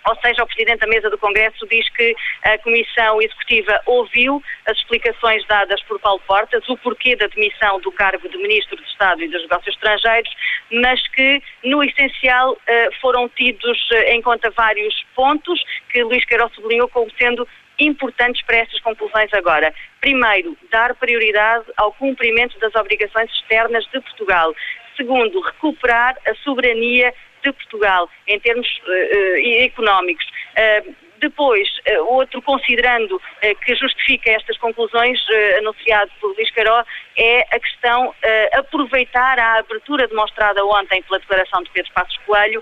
ou 0.08 0.16
seja, 0.22 0.44
o 0.44 0.48
Presidente 0.48 0.80
da 0.80 0.88
Mesa 0.88 1.10
do 1.10 1.18
Congresso 1.18 1.68
diz 1.68 1.88
que 1.90 2.16
a 2.44 2.58
Comissão 2.60 3.22
Executiva 3.22 3.82
ouviu 3.86 4.42
as 4.66 4.78
explicações 4.78 5.46
dadas 5.48 5.82
por 5.84 6.00
Paulo 6.00 6.22
Portas, 6.26 6.68
o 6.70 6.78
porquê 6.78 7.16
da 7.16 7.28
demissão 7.28 7.80
do 7.82 7.92
cargo 7.92 8.28
de 8.30 8.38
Ministro 8.38 8.78
de 8.78 8.84
Estado 8.84 9.22
e 9.22 9.28
dos 9.28 9.42
Negócios 9.42 9.76
Estrangeiros, 9.76 10.32
mas 10.72 11.06
que, 11.10 11.42
no 11.64 11.84
essencial, 11.84 12.58
eh, 12.68 12.90
foram 13.02 13.28
tidos 13.30 13.78
eh, 13.92 14.16
em 14.16 14.22
conta 14.22 14.50
vários 14.52 14.96
pontos 15.16 15.62
que 15.90 16.04
Luís 16.04 16.24
Queiroz 16.26 16.54
sublinhou 16.54 16.88
como 16.88 17.12
sendo 17.20 17.48
importantes 17.80 18.42
para 18.44 18.58
estas 18.58 18.80
conclusões 18.82 19.32
agora. 19.34 19.74
Primeiro, 20.02 20.58
dar 20.72 20.96
prioridade 20.96 21.66
ao 21.78 21.94
cumprimento 21.94 22.58
das 22.60 22.74
obrigações 22.76 23.30
externas 23.32 23.86
de 23.86 24.00
Portugal. 24.02 24.54
Segundo, 24.96 25.40
recuperar 25.42 26.18
a 26.28 26.34
soberania 26.36 27.14
de 27.52 27.58
Portugal 27.58 28.10
em 28.28 28.40
termos 28.40 28.68
uh, 28.68 29.64
económicos. 29.64 30.26
Uh, 30.26 31.08
depois, 31.20 31.68
outro 32.10 32.40
considerando 32.44 33.20
que 33.66 33.74
justifica 33.74 34.30
estas 34.30 34.56
conclusões 34.60 35.20
anunciado 35.58 36.12
por 36.22 36.28
Luís 36.36 36.52
Caró 36.52 36.86
é 37.18 37.40
a 37.56 37.60
questão 37.60 38.14
aproveitar 38.54 39.40
a 39.40 39.58
abertura 39.58 40.08
demonstrada 40.08 40.64
ontem 40.64 41.02
pela 41.02 41.20
declaração 41.20 41.64
de 41.64 41.72
Pedro 41.72 41.92
Passos 41.94 42.16
Coelho 42.24 42.62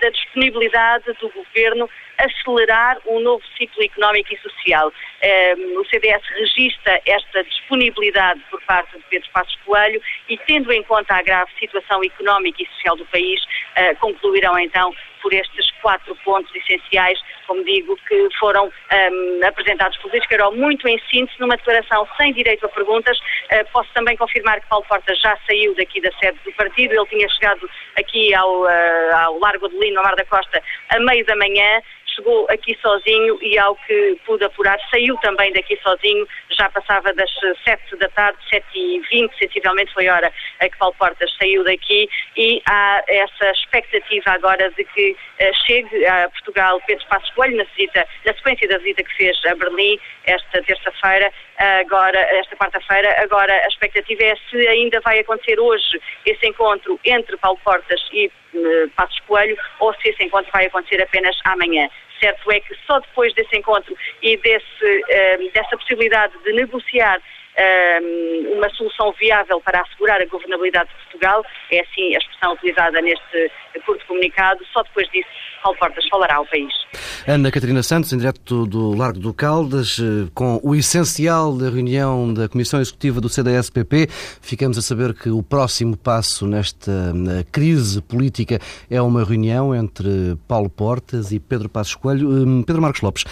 da 0.00 0.08
disponibilidade 0.08 1.12
do 1.14 1.30
Governo 1.30 1.90
acelerar 2.24 2.98
um 3.06 3.20
novo 3.20 3.42
ciclo 3.56 3.82
económico 3.82 4.32
e 4.32 4.38
social. 4.38 4.92
Ehm, 5.22 5.78
o 5.78 5.84
CDS 5.86 6.22
registra 6.38 7.00
esta 7.06 7.44
disponibilidade 7.44 8.40
por 8.50 8.60
parte 8.62 8.96
de 8.96 9.04
Pedro 9.10 9.28
Passos 9.32 9.56
Coelho 9.64 10.00
e, 10.28 10.36
tendo 10.38 10.72
em 10.72 10.82
conta 10.82 11.14
a 11.14 11.22
grave 11.22 11.50
situação 11.58 12.02
económica 12.04 12.62
e 12.62 12.66
social 12.66 12.96
do 12.96 13.06
país, 13.06 13.40
eh, 13.76 13.94
concluirão 13.94 14.58
então 14.58 14.94
por 15.22 15.32
estes 15.32 15.70
quatro 15.82 16.14
pontos 16.24 16.50
essenciais, 16.54 17.18
como 17.46 17.64
digo, 17.64 17.96
que 18.08 18.28
foram 18.38 18.66
um, 18.66 18.70
ehm, 18.90 19.44
apresentados 19.44 19.96
por 19.98 20.10
Luís 20.10 20.26
Carol, 20.26 20.54
muito 20.54 20.86
em 20.88 20.98
síntese, 21.10 21.38
numa 21.38 21.56
declaração 21.56 22.06
sem 22.16 22.32
direito 22.32 22.64
a 22.66 22.68
perguntas. 22.68 23.18
Uh, 23.18 23.70
posso 23.72 23.90
também 23.92 24.16
confirmar 24.16 24.60
que 24.60 24.68
Paulo 24.68 24.84
Porta 24.88 25.14
já 25.14 25.36
saiu 25.46 25.74
daqui 25.74 26.00
da 26.00 26.10
sede 26.12 26.38
do 26.44 26.52
partido, 26.52 26.94
ele 26.94 27.06
tinha 27.06 27.28
chegado 27.28 27.68
aqui 27.96 28.34
ao, 28.34 28.62
uh, 28.62 29.16
ao 29.16 29.38
Largo 29.38 29.68
de 29.68 29.78
Lino, 29.78 29.96
no 29.96 30.02
Mar 30.02 30.16
da 30.16 30.24
Costa, 30.24 30.62
a 30.88 31.00
meio 31.00 31.24
da 31.26 31.36
manhã, 31.36 31.82
chegou 32.20 32.46
aqui 32.50 32.76
sozinho 32.80 33.38
e, 33.40 33.58
ao 33.58 33.74
que 33.74 34.18
pude 34.26 34.44
apurar, 34.44 34.78
saiu 34.90 35.16
também 35.18 35.52
daqui 35.52 35.78
sozinho, 35.82 36.26
já 36.50 36.68
passava 36.68 37.12
das 37.14 37.30
7 37.64 37.96
da 37.96 38.08
tarde, 38.10 38.38
7 38.50 38.64
e 38.74 39.00
20 39.10 39.38
sensivelmente 39.38 39.92
foi 39.92 40.08
a 40.08 40.14
hora 40.14 40.32
a 40.60 40.68
que 40.68 40.76
Paulo 40.76 40.94
Portas 40.98 41.34
saiu 41.38 41.64
daqui 41.64 42.08
e 42.36 42.62
há 42.68 43.02
essa 43.08 43.50
expectativa 43.52 44.30
agora 44.30 44.70
de 44.70 44.84
que 44.84 45.12
uh, 45.12 45.66
chegue 45.66 46.06
a 46.06 46.28
Portugal 46.28 46.80
Pedro 46.86 47.06
Passos 47.08 47.30
Coelho 47.30 47.56
na, 47.56 47.64
visita, 47.64 48.06
na 48.26 48.34
sequência 48.34 48.68
da 48.68 48.78
visita 48.78 49.02
que 49.02 49.16
fez 49.16 49.38
a 49.46 49.54
Berlim 49.54 49.98
esta 50.24 50.62
terça-feira, 50.62 51.32
agora, 51.80 52.18
esta 52.18 52.56
quarta-feira, 52.56 53.14
agora 53.22 53.52
a 53.52 53.68
expectativa 53.68 54.22
é 54.22 54.34
se 54.50 54.68
ainda 54.68 55.00
vai 55.00 55.18
acontecer 55.20 55.58
hoje 55.58 56.00
esse 56.26 56.46
encontro 56.46 57.00
entre 57.04 57.36
Paulo 57.38 57.58
Portas 57.64 58.00
e 58.12 58.30
uh, 58.54 58.88
Passos 58.96 59.18
Coelho 59.20 59.56
ou 59.78 59.94
se 59.94 60.10
esse 60.10 60.22
encontro 60.24 60.50
vai 60.52 60.66
acontecer 60.66 61.02
apenas 61.02 61.36
amanhã. 61.44 61.88
Certo 62.20 62.52
é 62.52 62.60
que 62.60 62.74
só 62.86 62.98
depois 63.00 63.32
desse 63.34 63.56
encontro 63.56 63.96
e 64.22 64.36
desse, 64.36 64.84
uh, 64.84 65.52
dessa 65.52 65.76
possibilidade 65.76 66.34
de 66.44 66.52
negociar 66.52 67.18
uh, 67.18 68.52
uma 68.52 68.68
solução 68.70 69.12
viável 69.12 69.60
para 69.60 69.80
assegurar 69.80 70.20
a 70.20 70.26
governabilidade 70.26 70.90
de 70.90 70.96
Portugal, 71.04 71.44
é 71.70 71.80
assim 71.80 72.14
a 72.14 72.18
expressão 72.18 72.52
utilizada 72.52 73.00
neste 73.00 73.50
curto 73.82 74.04
comunicado, 74.06 74.60
só 74.72 74.82
depois 74.82 75.08
disso 75.10 75.28
Paulo 75.62 75.78
Portas 75.78 76.06
falará 76.08 76.36
ao 76.36 76.46
país. 76.46 76.72
Ana 77.26 77.50
Catarina 77.50 77.82
Santos, 77.82 78.12
em 78.12 78.18
direto 78.18 78.66
do 78.66 78.96
Largo 78.96 79.18
do 79.18 79.34
Caldas, 79.34 79.98
eh, 80.00 80.28
com 80.34 80.58
o 80.62 80.74
essencial 80.74 81.56
da 81.56 81.68
reunião 81.68 82.32
da 82.32 82.48
Comissão 82.48 82.80
Executiva 82.80 83.20
do 83.20 83.28
CDS-PP. 83.28 84.08
Ficamos 84.40 84.78
a 84.78 84.82
saber 84.82 85.14
que 85.14 85.28
o 85.28 85.42
próximo 85.42 85.96
passo 85.96 86.46
nesta 86.46 86.92
crise 87.52 88.00
política 88.00 88.58
é 88.90 89.00
uma 89.02 89.22
reunião 89.22 89.74
entre 89.74 90.36
Paulo 90.48 90.70
Portas 90.70 91.30
e 91.30 91.38
Pedro 91.38 91.68
Passos 91.68 91.94
Coelho. 91.94 92.28
Hum, 92.28 92.62
Pedro 92.62 92.80
Marcos 92.80 93.02
Lopes, 93.02 93.24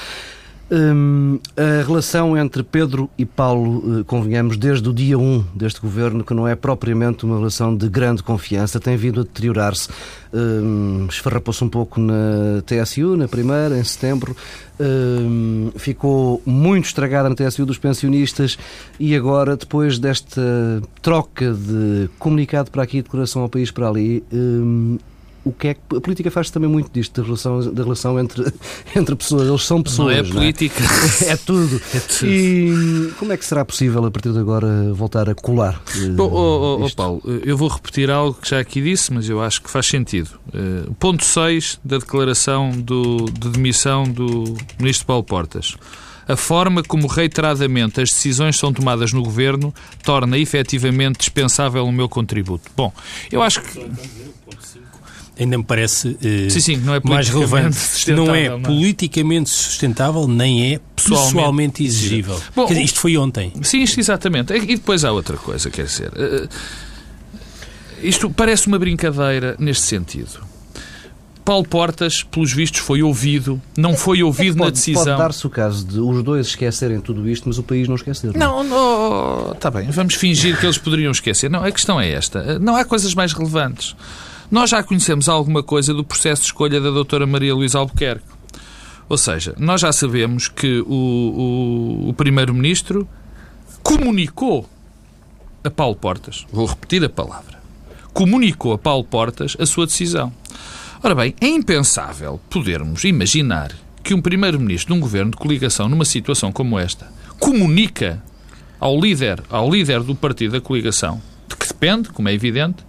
Hum, 0.70 1.38
a 1.56 1.82
relação 1.82 2.36
entre 2.36 2.62
Pedro 2.62 3.08
e 3.16 3.24
Paulo, 3.24 4.00
eh, 4.00 4.04
convenhamos, 4.04 4.58
desde 4.58 4.86
o 4.86 4.92
dia 4.92 5.18
1 5.18 5.42
deste 5.54 5.80
governo, 5.80 6.22
que 6.22 6.34
não 6.34 6.46
é 6.46 6.54
propriamente 6.54 7.24
uma 7.24 7.38
relação 7.38 7.74
de 7.74 7.88
grande 7.88 8.22
confiança, 8.22 8.78
tem 8.78 8.94
vindo 8.94 9.20
a 9.20 9.22
deteriorar-se. 9.22 9.88
Hum, 10.32 11.06
Esfarrapou-se 11.08 11.64
um 11.64 11.70
pouco 11.70 11.98
na 11.98 12.62
TSU, 12.66 13.16
na 13.16 13.26
primeira, 13.26 13.78
em 13.78 13.84
setembro. 13.84 14.36
Hum, 14.78 15.70
ficou 15.76 16.42
muito 16.44 16.84
estragada 16.84 17.30
na 17.30 17.34
TSU 17.34 17.64
dos 17.64 17.78
pensionistas 17.78 18.58
e 19.00 19.16
agora, 19.16 19.56
depois 19.56 19.98
desta 19.98 20.82
troca 21.00 21.50
de 21.50 22.10
comunicado 22.18 22.70
para 22.70 22.82
aqui, 22.82 23.00
declaração 23.00 23.40
ao 23.40 23.48
país 23.48 23.70
para 23.70 23.88
ali, 23.88 24.22
hum, 24.30 24.98
o 25.44 25.52
que 25.52 25.68
é 25.68 25.74
que 25.74 25.96
a 25.96 26.00
política 26.00 26.30
faz 26.30 26.50
também 26.50 26.68
muito 26.68 26.90
disto 26.92 27.20
da 27.20 27.26
relação, 27.26 27.72
da 27.72 27.82
relação 27.82 28.18
entre, 28.18 28.44
entre 28.94 29.16
pessoas. 29.16 29.48
Eles 29.48 29.64
são 29.64 29.82
pessoas. 29.82 30.16
Não 30.16 30.26
é 30.26 30.32
política. 30.32 30.82
Não 30.82 31.28
é? 31.28 31.32
é? 31.32 31.36
tudo. 31.36 31.80
é 31.94 32.00
tudo. 32.00 32.26
E 32.26 33.12
como 33.18 33.32
é 33.32 33.36
que 33.36 33.44
será 33.44 33.64
possível 33.64 34.04
a 34.04 34.10
partir 34.10 34.32
de 34.32 34.38
agora 34.38 34.92
voltar 34.92 35.28
a 35.28 35.34
colar? 35.34 35.80
Uh, 35.96 36.12
Bom, 36.12 36.30
oh, 36.32 36.78
oh, 36.80 36.86
oh, 36.86 36.90
Paulo, 36.94 37.22
eu 37.44 37.56
vou 37.56 37.68
repetir 37.68 38.10
algo 38.10 38.38
que 38.40 38.48
já 38.48 38.60
aqui 38.60 38.82
disse, 38.82 39.12
mas 39.12 39.28
eu 39.28 39.40
acho 39.42 39.62
que 39.62 39.70
faz 39.70 39.86
sentido. 39.86 40.30
Uh, 40.48 40.92
ponto 40.94 41.24
6 41.24 41.80
da 41.84 41.98
declaração 41.98 42.70
do, 42.70 43.26
de 43.26 43.48
demissão 43.50 44.04
do 44.04 44.56
Ministro 44.78 45.06
Paulo 45.06 45.24
Portas. 45.24 45.76
A 46.28 46.36
forma 46.36 46.82
como 46.82 47.06
reiteradamente 47.06 48.02
as 48.02 48.10
decisões 48.10 48.58
são 48.58 48.70
tomadas 48.70 49.14
no 49.14 49.22
Governo 49.22 49.74
torna 50.04 50.36
efetivamente 50.36 51.20
dispensável 51.20 51.86
o 51.86 51.90
meu 51.90 52.06
contributo. 52.06 52.70
Bom, 52.76 52.92
eu 53.32 53.42
acho 53.42 53.62
que 53.62 53.90
ainda 55.38 55.56
me 55.56 55.64
parece 55.64 56.08
uh, 56.08 56.50
sim, 56.50 56.60
sim, 56.60 56.76
não 56.76 56.94
é 56.94 57.00
mais 57.02 57.28
relevante. 57.28 57.78
Não 58.10 58.34
é 58.34 58.48
não. 58.48 58.62
politicamente 58.62 59.50
sustentável, 59.50 60.26
nem 60.26 60.74
é 60.74 60.80
pessoalmente, 60.96 61.34
pessoalmente 61.34 61.84
exigível. 61.84 62.40
Bom, 62.54 62.66
dizer, 62.66 62.82
isto 62.82 62.98
foi 62.98 63.16
ontem. 63.16 63.52
Sim, 63.62 63.82
isto, 63.82 64.00
exatamente. 64.00 64.52
E 64.52 64.76
depois 64.76 65.04
há 65.04 65.12
outra 65.12 65.36
coisa, 65.36 65.70
quer 65.70 65.84
dizer. 65.84 66.08
Uh, 66.08 66.48
isto 68.02 68.30
parece 68.30 68.66
uma 68.66 68.78
brincadeira 68.78 69.56
neste 69.58 69.84
sentido. 69.84 70.46
Paulo 71.44 71.66
Portas, 71.66 72.22
pelos 72.22 72.52
vistos, 72.52 72.80
foi 72.80 73.02
ouvido, 73.02 73.60
não 73.74 73.96
foi 73.96 74.22
ouvido 74.22 74.58
pode, 74.58 74.66
na 74.66 74.70
decisão. 74.70 75.04
Pode 75.04 75.18
dar-se 75.18 75.46
o 75.46 75.50
caso 75.50 75.82
de 75.82 75.98
os 75.98 76.22
dois 76.22 76.48
esquecerem 76.48 77.00
tudo 77.00 77.26
isto, 77.26 77.48
mas 77.48 77.56
o 77.56 77.62
país 77.62 77.88
não 77.88 77.94
esquecer. 77.94 78.36
Não, 78.36 78.62
não, 78.62 79.52
está 79.52 79.70
bem, 79.70 79.90
vamos 79.90 80.12
fingir 80.12 80.60
que 80.60 80.66
eles 80.66 80.76
poderiam 80.76 81.10
esquecer. 81.10 81.50
Não, 81.50 81.64
a 81.64 81.72
questão 81.72 81.98
é 81.98 82.10
esta. 82.10 82.58
Não 82.58 82.76
há 82.76 82.84
coisas 82.84 83.14
mais 83.14 83.32
relevantes. 83.32 83.96
Nós 84.50 84.70
já 84.70 84.82
conhecemos 84.82 85.28
alguma 85.28 85.62
coisa 85.62 85.92
do 85.92 86.02
processo 86.02 86.40
de 86.40 86.46
escolha 86.46 86.80
da 86.80 86.90
doutora 86.90 87.26
Maria 87.26 87.54
Luísa 87.54 87.78
Albuquerque. 87.78 88.24
Ou 89.06 89.18
seja, 89.18 89.54
nós 89.58 89.82
já 89.82 89.92
sabemos 89.92 90.48
que 90.48 90.80
o, 90.80 92.06
o, 92.06 92.08
o 92.08 92.14
Primeiro-Ministro 92.14 93.06
comunicou 93.82 94.68
a 95.62 95.70
Paulo 95.70 95.96
Portas, 95.96 96.46
vou 96.50 96.66
repetir 96.66 97.04
a 97.04 97.10
palavra, 97.10 97.58
comunicou 98.14 98.72
a 98.72 98.78
Paulo 98.78 99.04
Portas 99.04 99.54
a 99.58 99.66
sua 99.66 99.86
decisão. 99.86 100.32
Ora 101.02 101.14
bem, 101.14 101.34
é 101.42 101.46
impensável 101.46 102.40
podermos 102.48 103.04
imaginar 103.04 103.72
que 104.02 104.14
um 104.14 104.22
primeiro-ministro 104.22 104.94
de 104.94 104.98
um 104.98 105.00
governo 105.00 105.30
de 105.30 105.36
coligação 105.36 105.90
numa 105.90 106.06
situação 106.06 106.50
como 106.50 106.78
esta 106.78 107.12
comunica 107.38 108.22
ao 108.80 108.98
líder, 108.98 109.42
ao 109.50 109.70
líder 109.70 110.02
do 110.02 110.14
partido 110.14 110.52
da 110.52 110.60
coligação, 110.60 111.20
de 111.46 111.54
que 111.54 111.68
depende, 111.68 112.08
como 112.08 112.28
é 112.30 112.32
evidente, 112.32 112.88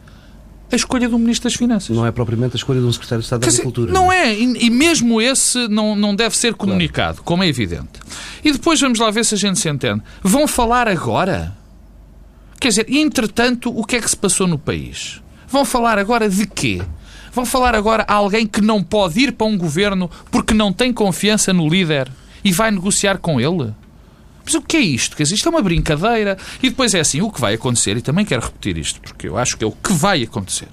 a 0.72 0.76
escolha 0.76 1.10
do 1.10 1.18
Ministro 1.18 1.50
das 1.50 1.58
Finanças. 1.58 1.96
Não 1.96 2.06
é 2.06 2.12
propriamente 2.12 2.56
a 2.56 2.58
escolha 2.58 2.80
de 2.80 2.86
um 2.86 2.92
Secretário 2.92 3.22
de 3.22 3.26
Estado 3.26 3.42
da 3.42 3.48
Agricultura. 3.48 3.92
Não 3.92 4.12
é, 4.12 4.34
e, 4.34 4.66
e 4.66 4.70
mesmo 4.70 5.22
esse 5.22 5.68
não, 5.68 5.96
não 5.96 6.16
deve 6.16 6.38
ser 6.38 6.54
comunicado, 6.54 7.16
claro. 7.16 7.24
como 7.24 7.44
é 7.44 7.48
evidente. 7.48 8.00
E 8.44 8.52
depois 8.52 8.80
vamos 8.80 9.00
lá 9.00 9.10
ver 9.10 9.26
se 9.26 9.36
a 9.36 9.38
gente 9.38 9.60
se 9.60 9.70
entende. 9.70 10.02
Vão 10.22 10.48
falar 10.48 10.88
agora? 10.88 11.58
Quer 12.60 12.70
dizer, 12.70 12.86
entretanto, 12.90 13.72
o 13.76 13.84
que 13.84 13.96
é 13.96 14.02
que 14.02 14.10
se 14.10 14.18
passou 14.18 14.46
no 14.46 14.60
país? 14.60 15.22
Vão 15.48 15.66
falar 15.66 15.98
agora 15.98 16.30
de 16.30 16.46
quê? 16.46 16.82
Vão 17.32 17.46
falar 17.46 17.74
agora 17.74 18.06
a 18.08 18.16
alguém 18.16 18.46
que 18.46 18.62
não 18.62 18.84
pode 18.84 19.20
ir 19.20 19.32
para 19.32 19.48
um 19.48 19.58
governo 19.58 20.10
porque 20.30 20.54
não 20.54 20.74
tem 20.74 20.92
confiança 20.92 21.54
no 21.54 21.68
líder 21.68 22.12
e 22.44 22.52
vai 22.52 22.72
negociar 22.72 23.18
com 23.18 23.40
ele? 23.40 23.74
Mas 24.44 24.54
o 24.54 24.62
que 24.62 24.78
é 24.78 24.82
isto? 24.82 25.16
Quer 25.16 25.24
dizer, 25.24 25.36
isto 25.36 25.48
é 25.48 25.50
uma 25.50 25.62
brincadeira. 25.62 26.38
E 26.62 26.70
depois 26.70 26.94
é 26.94 27.00
assim, 27.00 27.22
o 27.22 27.30
que 27.32 27.40
vai 27.40 27.54
acontecer, 27.54 27.98
e 27.98 28.02
também 28.02 28.26
quero 28.26 28.42
repetir 28.42 28.78
isto, 28.78 29.00
porque 29.02 29.28
eu 29.28 29.38
acho 29.38 29.58
que 29.58 29.64
é 29.64 29.68
o 29.68 29.72
que 29.72 29.94
vai 29.94 30.24
acontecer. 30.24 30.68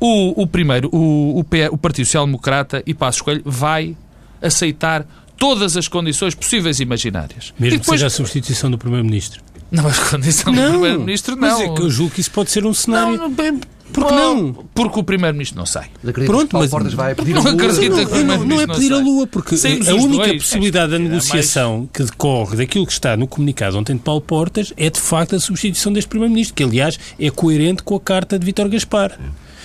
O, 0.00 0.42
o 0.42 0.46
primeiro, 0.46 0.88
o, 0.92 1.40
o, 1.40 1.44
o 1.72 1.78
Partido 1.78 2.06
Social 2.06 2.26
Democrata 2.26 2.82
e 2.86 2.94
Passos 2.94 3.20
Coelho 3.20 3.42
vai 3.44 3.96
aceitar 4.40 5.04
todas 5.36 5.76
as 5.76 5.88
condições 5.88 6.34
possíveis 6.34 6.80
e 6.80 6.82
imaginárias. 6.82 7.52
Mesmo 7.58 7.76
e 7.76 7.78
depois... 7.78 7.80
que 7.80 7.90
seja 7.90 8.06
a 8.06 8.10
substituição 8.10 8.70
do 8.70 8.78
Primeiro-Ministro. 8.78 9.42
Não, 9.70 9.86
a 9.86 9.92
condição 10.10 10.52
não, 10.52 10.62
do 10.62 10.70
Primeiro-Ministro 10.70 11.36
não. 11.36 11.48
Mas 11.48 11.60
é 11.60 11.74
que 11.74 11.82
eu 11.82 11.90
julgo 11.90 12.14
que 12.14 12.20
isso 12.20 12.30
pode 12.30 12.50
ser 12.50 12.64
um 12.64 12.72
cenário. 12.72 13.18
Não, 13.18 13.30
bem, 13.30 13.60
porque 13.92 14.12
não? 14.14 14.52
Porque 14.74 15.00
o 15.00 15.02
Primeiro-Ministro 15.02 15.58
não 15.58 15.66
sai. 15.66 15.88
Pronto, 16.26 16.56
mas 16.56 16.70
Portas 16.70 16.94
vai 16.94 17.14
pedir 17.14 17.34
não 17.34 17.40
a 17.40 17.44
lua. 17.50 17.52
acredito 17.52 17.94
que 18.06 18.18
o 18.18 18.24
não, 18.24 18.44
não 18.44 18.60
é 18.60 18.66
pedir 18.66 18.92
a 18.92 18.98
lua, 18.98 19.26
porque 19.26 19.56
Saímos 19.56 19.88
a 19.88 19.94
única 19.94 20.26
dois. 20.28 20.42
possibilidade 20.42 20.90
da 20.92 20.96
É, 20.96 20.98
negociação 21.00 21.88
que 21.92 22.02
decorre 22.02 22.56
daquilo 22.56 22.86
que 22.86 22.92
está 22.92 23.16
no 23.16 23.26
comunicado 23.26 23.76
ontem 23.78 23.94
de 23.94 24.02
Paulo 24.02 24.20
Portas 24.20 24.72
é 24.76 24.88
de 24.90 25.00
facto 25.00 25.34
a 25.36 25.40
substituição 25.40 25.92
deste 25.92 26.08
Primeiro-Ministro, 26.08 26.54
que 26.54 26.62
aliás 26.62 26.98
é 27.18 27.30
coerente 27.30 27.82
com 27.82 27.94
a 27.96 28.00
carta 28.00 28.38
de 28.38 28.44
Vítor 28.44 28.68
Gaspar. 28.68 29.18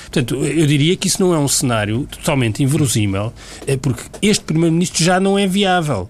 Portanto, 0.04 0.36
eu 0.46 0.68
diria 0.68 0.96
que 0.96 1.08
isso 1.08 1.22
não 1.22 1.34
é 1.34 1.40
um 1.40 1.48
cenário 1.48 2.08
totalmente 2.12 2.62
inverosímil, 2.62 3.34
é 3.66 3.76
porque 3.78 4.04
este 4.22 4.44
Primeiro-Ministro 4.44 5.04
já 5.04 5.20
não 5.20 5.40
é 5.40 5.48
viável. 5.48 6.08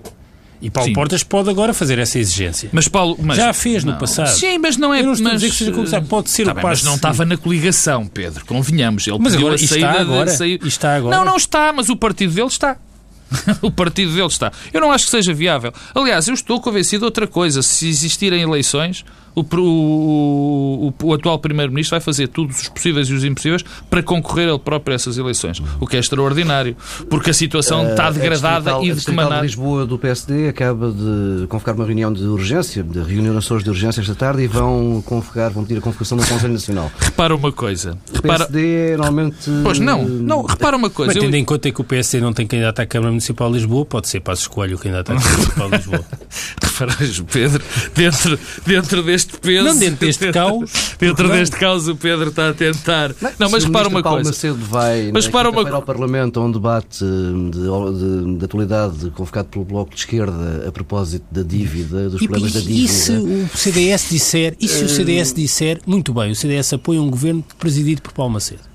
E 0.63 0.69
Paulo 0.69 0.87
Sim. 0.87 0.93
Portas 0.93 1.23
pode 1.23 1.49
agora 1.49 1.73
fazer 1.73 1.99
essa 1.99 2.17
exigência. 2.17 2.69
Mas 2.71 2.87
Paulo, 2.87 3.17
mas, 3.21 3.35
Já 3.35 3.49
a 3.49 3.53
fez 3.53 3.83
no 3.83 3.91
não. 3.91 3.99
passado. 3.99 4.29
Sim, 4.29 4.57
mas 4.59 4.77
não 4.77 4.93
é. 4.93 5.01
Eu 5.01 5.07
não 5.07 5.11
estou 5.11 5.27
a 5.27 5.33
mas, 5.33 5.41
dizer 5.41 5.51
que 5.51 5.83
seja 5.85 6.01
pode 6.01 6.29
ser 6.29 6.45
Tá 6.45 6.51
o 6.51 6.55
bem, 6.55 6.61
passo 6.63 6.83
Mas 6.83 6.83
não 6.85 6.95
estava 6.95 7.25
na 7.25 7.35
coligação, 7.35 8.07
Pedro. 8.07 8.45
Convenhamos. 8.45 9.05
Ele 9.05 9.17
Mas 9.19 9.35
agora 9.35 9.55
a 9.55 9.57
está 9.57 9.67
saída 9.67 9.99
agora? 9.99 10.31
de. 10.31 10.59
Está 10.65 10.95
agora? 10.95 11.17
Não, 11.17 11.25
não 11.25 11.35
está, 11.35 11.73
mas 11.73 11.89
o 11.89 11.97
partido 11.97 12.33
dele 12.33 12.47
está. 12.47 12.77
o 13.61 13.69
partido 13.69 14.13
dele 14.13 14.27
está. 14.27 14.53
Eu 14.71 14.79
não 14.79 14.89
acho 14.89 15.03
que 15.03 15.11
seja 15.11 15.33
viável. 15.33 15.73
Aliás, 15.93 16.29
eu 16.29 16.33
estou 16.33 16.61
convencido 16.61 16.99
de 16.99 17.05
outra 17.05 17.27
coisa. 17.27 17.61
Se 17.61 17.89
existirem 17.89 18.41
eleições, 18.41 19.03
o, 19.35 19.41
o, 19.41 20.93
o, 20.99 21.07
o 21.07 21.13
atual 21.13 21.39
Primeiro-Ministro 21.39 21.95
vai 21.95 22.01
fazer 22.01 22.27
todos 22.27 22.61
os 22.61 22.69
possíveis 22.69 23.07
e 23.09 23.13
os 23.13 23.23
impossíveis 23.23 23.63
para 23.89 24.03
concorrer 24.03 24.47
ele 24.49 24.59
próprio 24.59 24.93
a 24.93 24.95
essas 24.95 25.17
eleições. 25.17 25.61
O 25.79 25.87
que 25.87 25.97
é 25.97 25.99
extraordinário. 25.99 26.75
Porque 27.09 27.29
a 27.29 27.33
situação 27.33 27.89
está 27.89 28.11
degradada 28.11 28.75
a 28.77 28.83
e 28.83 28.93
de 28.93 29.03
que 29.03 29.11
maneira. 29.11 29.37
de 29.37 29.47
Lisboa 29.47 29.85
do 29.85 29.97
PSD 29.97 30.47
acaba 30.49 30.91
de 30.91 31.47
convocar 31.47 31.75
uma 31.75 31.85
reunião 31.85 32.11
de 32.11 32.23
urgência, 32.23 32.83
de 32.83 32.99
reuniões 33.01 33.43
de 33.43 33.69
urgência 33.69 34.01
esta 34.01 34.15
tarde 34.15 34.43
e 34.43 34.47
vão 34.47 35.01
convocar, 35.05 35.51
vão 35.51 35.63
pedir 35.63 35.79
a 35.79 35.81
convocação 35.81 36.17
do 36.17 36.25
Conselho 36.25 36.53
Nacional. 36.53 36.91
Repara 36.99 37.35
uma 37.35 37.51
coisa. 37.51 37.97
O 38.11 38.15
Repara. 38.15 38.45
PSD 38.45 38.75
é 38.75 38.97
normalmente... 38.97 39.49
Pois 39.63 39.79
não, 39.79 40.03
não, 40.05 40.43
repara 40.43 40.77
uma 40.77 40.89
coisa. 40.89 41.13
Mas 41.13 41.21
tendo 41.21 41.35
eu- 41.35 41.39
em 41.39 41.45
conta 41.45 41.71
que 41.71 41.81
o 41.81 41.83
PSD 41.83 42.21
não 42.21 42.33
tem 42.33 42.45
candidato 42.47 42.79
à 42.79 42.85
Câmara 42.85 43.11
Municipal 43.11 43.49
de 43.49 43.55
Lisboa, 43.57 43.85
pode 43.85 44.07
ser 44.07 44.19
Passos 44.21 44.47
Coelho 44.47 44.75
o 44.75 44.79
candidato 44.79 45.11
à 45.11 45.15
Câmara 45.15 45.31
Municipal 45.37 45.69
de 45.69 45.77
Lisboa. 45.77 46.05
Reparas, 46.63 47.23
Pedro, 47.31 47.63
dentro, 47.95 48.39
dentro 48.65 49.03
deste 49.03 49.22
peso. 49.25 49.63
Não, 49.65 49.77
dentro 49.77 50.05
deste 50.05 50.29
caos, 50.33 50.71
Dentro 50.99 51.25
porque 51.25 51.37
deste 51.39 51.55
caos, 51.57 51.87
o 51.87 51.95
Pedro 51.95 52.29
está 52.29 52.49
a 52.49 52.53
tentar. 52.53 53.15
Não, 53.39 53.49
mas 53.49 53.63
Se 53.63 53.69
o 53.69 53.71
repara 53.71 53.87
uma 53.89 54.01
Paulo 54.03 54.17
coisa. 54.17 54.29
Macedo 54.31 54.59
vai 54.65 55.11
Mas 55.13 55.25
na 55.25 55.29
repara 55.29 55.49
uma 55.49 55.69
ao 55.69 55.81
Parlamento 55.81 56.39
a 56.39 56.43
um 56.43 56.51
debate 56.51 56.99
de, 57.03 57.51
de, 57.51 58.37
de 58.37 58.45
atualidade 58.45 59.09
convocado 59.11 59.47
pelo 59.49 59.65
Bloco 59.65 59.93
de 59.93 59.99
Esquerda 59.99 60.65
a 60.67 60.71
propósito 60.71 61.25
da 61.31 61.43
dívida, 61.43 62.09
dos 62.09 62.21
E, 62.21 62.27
problemas 62.27 62.53
da 62.53 62.59
e, 62.59 62.63
dívida. 62.63 62.83
e 62.83 62.87
se 62.87 63.11
o 63.13 63.49
CDS 63.57 64.09
disser, 64.09 64.55
e 64.59 64.67
se 64.67 64.83
o 64.83 64.89
CDS 64.89 65.33
disser, 65.33 65.79
muito 65.85 66.13
bem, 66.13 66.31
o 66.31 66.35
CDS 66.35 66.73
apoia 66.73 67.01
um 67.01 67.09
governo 67.09 67.43
presidido 67.59 68.01
por 68.01 68.11
Paulo 68.13 68.33
Macedo? 68.33 68.72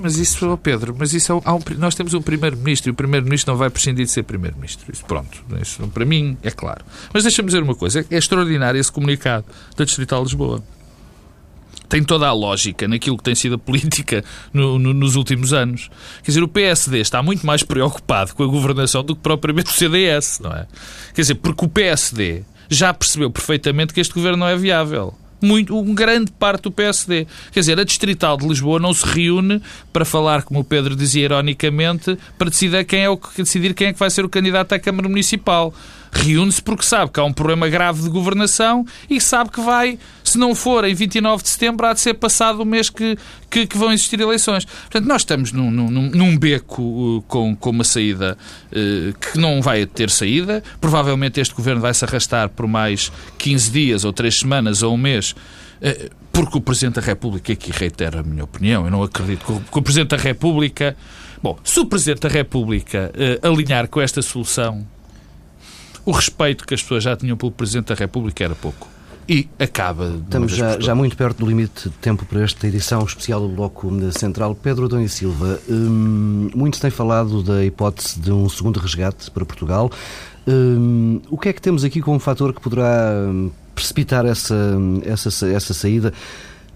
Mas 0.00 0.16
isso, 0.18 0.48
ó 0.48 0.56
Pedro, 0.56 0.94
mas 0.96 1.12
isso 1.12 1.32
é 1.32 1.34
um- 1.34 1.42
nós 1.78 1.94
temos 1.94 2.14
um 2.14 2.22
primeiro-ministro 2.22 2.90
e 2.90 2.92
o 2.92 2.94
primeiro-ministro 2.94 3.52
não 3.52 3.58
vai 3.58 3.68
prescindir 3.70 4.04
de 4.06 4.10
ser 4.12 4.22
primeiro-ministro. 4.22 4.84
Isso, 4.92 5.04
pronto, 5.04 5.42
isso 5.60 5.86
para 5.88 6.04
mim 6.04 6.36
é 6.42 6.50
claro. 6.50 6.84
Mas 7.12 7.24
deixa-me 7.24 7.46
dizer 7.46 7.62
uma 7.62 7.74
coisa: 7.74 8.06
é 8.08 8.16
extraordinário 8.16 8.78
esse 8.80 8.92
comunicado 8.92 9.44
da 9.76 9.84
Distrital 9.84 10.22
Lisboa. 10.22 10.62
Tem 11.88 12.04
toda 12.04 12.28
a 12.28 12.32
lógica 12.32 12.86
naquilo 12.86 13.16
que 13.18 13.24
tem 13.24 13.34
sido 13.34 13.56
a 13.56 13.58
política 13.58 14.22
no- 14.52 14.78
no- 14.78 14.94
nos 14.94 15.16
últimos 15.16 15.52
anos. 15.52 15.90
Quer 16.22 16.30
dizer, 16.30 16.42
o 16.42 16.46
PSD 16.48 17.00
está 17.00 17.20
muito 17.20 17.44
mais 17.44 17.64
preocupado 17.64 18.32
com 18.32 18.44
a 18.44 18.46
governação 18.46 19.02
do 19.02 19.16
que 19.16 19.22
propriamente 19.22 19.70
o 19.70 19.74
CDS, 19.74 20.38
não 20.40 20.52
é? 20.52 20.66
Quer 21.12 21.22
dizer, 21.22 21.34
porque 21.34 21.64
o 21.64 21.68
PSD 21.68 22.44
já 22.68 22.94
percebeu 22.94 23.28
perfeitamente 23.28 23.92
que 23.92 24.00
este 24.00 24.14
governo 24.14 24.38
não 24.38 24.46
é 24.46 24.56
viável. 24.56 25.14
Muito, 25.42 25.78
um 25.78 25.94
grande 25.94 26.30
parte 26.32 26.62
do 26.62 26.70
PSD. 26.70 27.26
Quer 27.52 27.60
dizer, 27.60 27.80
a 27.80 27.84
Distrital 27.84 28.36
de 28.36 28.46
Lisboa 28.46 28.78
não 28.78 28.92
se 28.92 29.06
reúne 29.06 29.62
para 29.92 30.04
falar, 30.04 30.42
como 30.42 30.60
o 30.60 30.64
Pedro 30.64 30.94
dizia 30.94 31.24
ironicamente, 31.24 32.18
para 32.38 32.50
decidir 32.50 32.84
quem 32.84 33.04
é, 33.04 33.10
o, 33.10 33.18
decidir 33.36 33.74
quem 33.74 33.88
é 33.88 33.92
que 33.92 33.98
vai 33.98 34.10
ser 34.10 34.24
o 34.24 34.28
candidato 34.28 34.72
à 34.74 34.78
Câmara 34.78 35.08
Municipal. 35.08 35.74
Reúne-se 36.12 36.60
porque 36.60 36.84
sabe 36.84 37.10
que 37.12 37.20
há 37.20 37.24
um 37.24 37.32
problema 37.32 37.68
grave 37.68 38.02
de 38.02 38.08
governação 38.08 38.84
e 39.08 39.20
sabe 39.20 39.50
que 39.50 39.60
vai, 39.60 39.98
se 40.24 40.36
não 40.38 40.54
for 40.54 40.84
em 40.84 40.94
29 40.94 41.42
de 41.42 41.48
setembro, 41.48 41.86
há 41.86 41.92
de 41.92 42.00
ser 42.00 42.14
passado 42.14 42.60
o 42.60 42.64
mês 42.66 42.90
que, 42.90 43.16
que, 43.48 43.66
que 43.66 43.78
vão 43.78 43.92
existir 43.92 44.20
eleições. 44.20 44.64
Portanto, 44.64 45.06
nós 45.06 45.22
estamos 45.22 45.52
num, 45.52 45.70
num, 45.70 46.10
num 46.10 46.36
beco 46.36 46.82
uh, 46.82 47.22
com, 47.22 47.54
com 47.54 47.70
uma 47.70 47.84
saída 47.84 48.36
uh, 48.66 49.18
que 49.18 49.38
não 49.38 49.62
vai 49.62 49.86
ter 49.86 50.10
saída. 50.10 50.62
Provavelmente 50.80 51.40
este 51.40 51.54
governo 51.54 51.80
vai 51.80 51.94
se 51.94 52.04
arrastar 52.04 52.48
por 52.48 52.66
mais 52.66 53.12
15 53.38 53.70
dias, 53.70 54.04
ou 54.04 54.12
3 54.12 54.40
semanas, 54.40 54.82
ou 54.82 54.94
um 54.94 54.98
mês. 54.98 55.30
uh, 55.30 56.10
Porque 56.32 56.58
o 56.58 56.60
Presidente 56.60 56.96
da 56.96 57.02
República, 57.02 57.52
aqui 57.52 57.70
reitero 57.72 58.18
a 58.18 58.22
minha 58.22 58.44
opinião, 58.44 58.84
eu 58.84 58.90
não 58.90 59.02
acredito 59.02 59.44
que 59.44 59.52
o, 59.52 59.60
que 59.60 59.78
o 59.78 59.82
Presidente 59.82 60.10
da 60.10 60.16
República. 60.16 60.96
Bom, 61.42 61.56
se 61.64 61.80
o 61.80 61.86
Presidente 61.86 62.20
da 62.22 62.28
República 62.28 63.10
uh, 63.14 63.46
alinhar 63.48 63.88
com 63.88 64.00
esta 64.00 64.20
solução, 64.20 64.86
o 66.04 66.10
respeito 66.10 66.66
que 66.66 66.74
as 66.74 66.82
pessoas 66.82 67.04
já 67.04 67.16
tinham 67.16 67.36
pelo 67.36 67.52
Presidente 67.52 67.88
da 67.88 67.94
República 67.94 68.44
era 68.44 68.54
pouco. 68.54 68.88
E 69.28 69.48
acaba. 69.60 70.12
Estamos 70.24 70.50
já, 70.50 70.80
já 70.80 70.92
muito 70.92 71.16
perto 71.16 71.38
do 71.38 71.46
limite 71.46 71.88
de 71.88 71.94
tempo 71.96 72.24
para 72.26 72.42
esta 72.42 72.66
edição 72.66 73.04
especial 73.04 73.40
do 73.40 73.48
Bloco 73.48 73.88
Central. 74.10 74.56
Pedro 74.56 74.86
Adão 74.86 75.00
e 75.00 75.08
Silva, 75.08 75.60
hum, 75.68 76.50
muito 76.52 76.76
se 76.76 76.82
tem 76.82 76.90
falado 76.90 77.40
da 77.40 77.64
hipótese 77.64 78.18
de 78.18 78.32
um 78.32 78.48
segundo 78.48 78.80
resgate 78.80 79.30
para 79.30 79.44
Portugal. 79.44 79.88
Hum, 80.48 81.20
o 81.30 81.38
que 81.38 81.48
é 81.48 81.52
que 81.52 81.62
temos 81.62 81.84
aqui 81.84 82.00
como 82.00 82.18
fator 82.18 82.52
que 82.52 82.60
poderá 82.60 83.12
hum, 83.28 83.52
precipitar 83.72 84.26
essa, 84.26 84.56
essa, 85.04 85.46
essa 85.48 85.74
saída? 85.74 86.12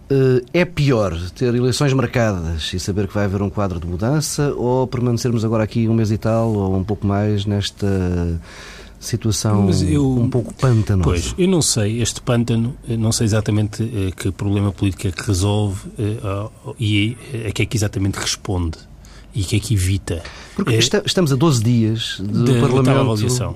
Uh, 0.04 0.44
é 0.52 0.66
pior 0.66 1.18
ter 1.30 1.52
eleições 1.54 1.92
marcadas 1.92 2.72
e 2.74 2.78
saber 2.78 3.08
que 3.08 3.14
vai 3.14 3.24
haver 3.24 3.40
um 3.40 3.48
quadro 3.48 3.80
de 3.80 3.86
mudança 3.86 4.52
ou 4.54 4.86
permanecermos 4.86 5.46
agora 5.46 5.64
aqui 5.64 5.88
um 5.88 5.94
mês 5.94 6.10
e 6.12 6.18
tal 6.18 6.52
ou 6.52 6.76
um 6.76 6.84
pouco 6.84 7.06
mais 7.06 7.46
nesta 7.46 7.86
situação 9.04 9.70
eu- 9.88 10.16
um 10.18 10.28
pouco 10.30 10.52
pantanosa? 10.54 11.04
Pois, 11.10 11.34
eu 11.38 11.48
não 11.48 11.62
sei, 11.62 12.00
este 12.02 12.20
pântano, 12.20 12.74
eh, 12.88 12.96
não 12.96 13.12
sei 13.12 13.26
exatamente 13.26 13.82
eh, 13.82 14.10
que 14.16 14.30
problema 14.32 14.72
político 14.72 15.06
é 15.08 15.12
que 15.12 15.22
resolve 15.26 15.80
eh, 15.98 16.48
e 16.78 17.16
a 17.48 17.52
que 17.52 17.62
é 17.62 17.66
que 17.66 17.76
exatamente 17.76 18.16
responde. 18.18 18.78
e 19.36 19.42
o 19.42 19.44
que 19.44 19.56
é 19.56 19.58
que 19.58 19.74
evita. 19.74 20.22
Porque 20.54 20.74
está, 20.76 21.02
estamos 21.04 21.32
a 21.32 21.36
12 21.36 21.62
dias 21.62 22.16
do 22.20 22.44
Da 22.44 22.60
Parlamento, 22.60 22.94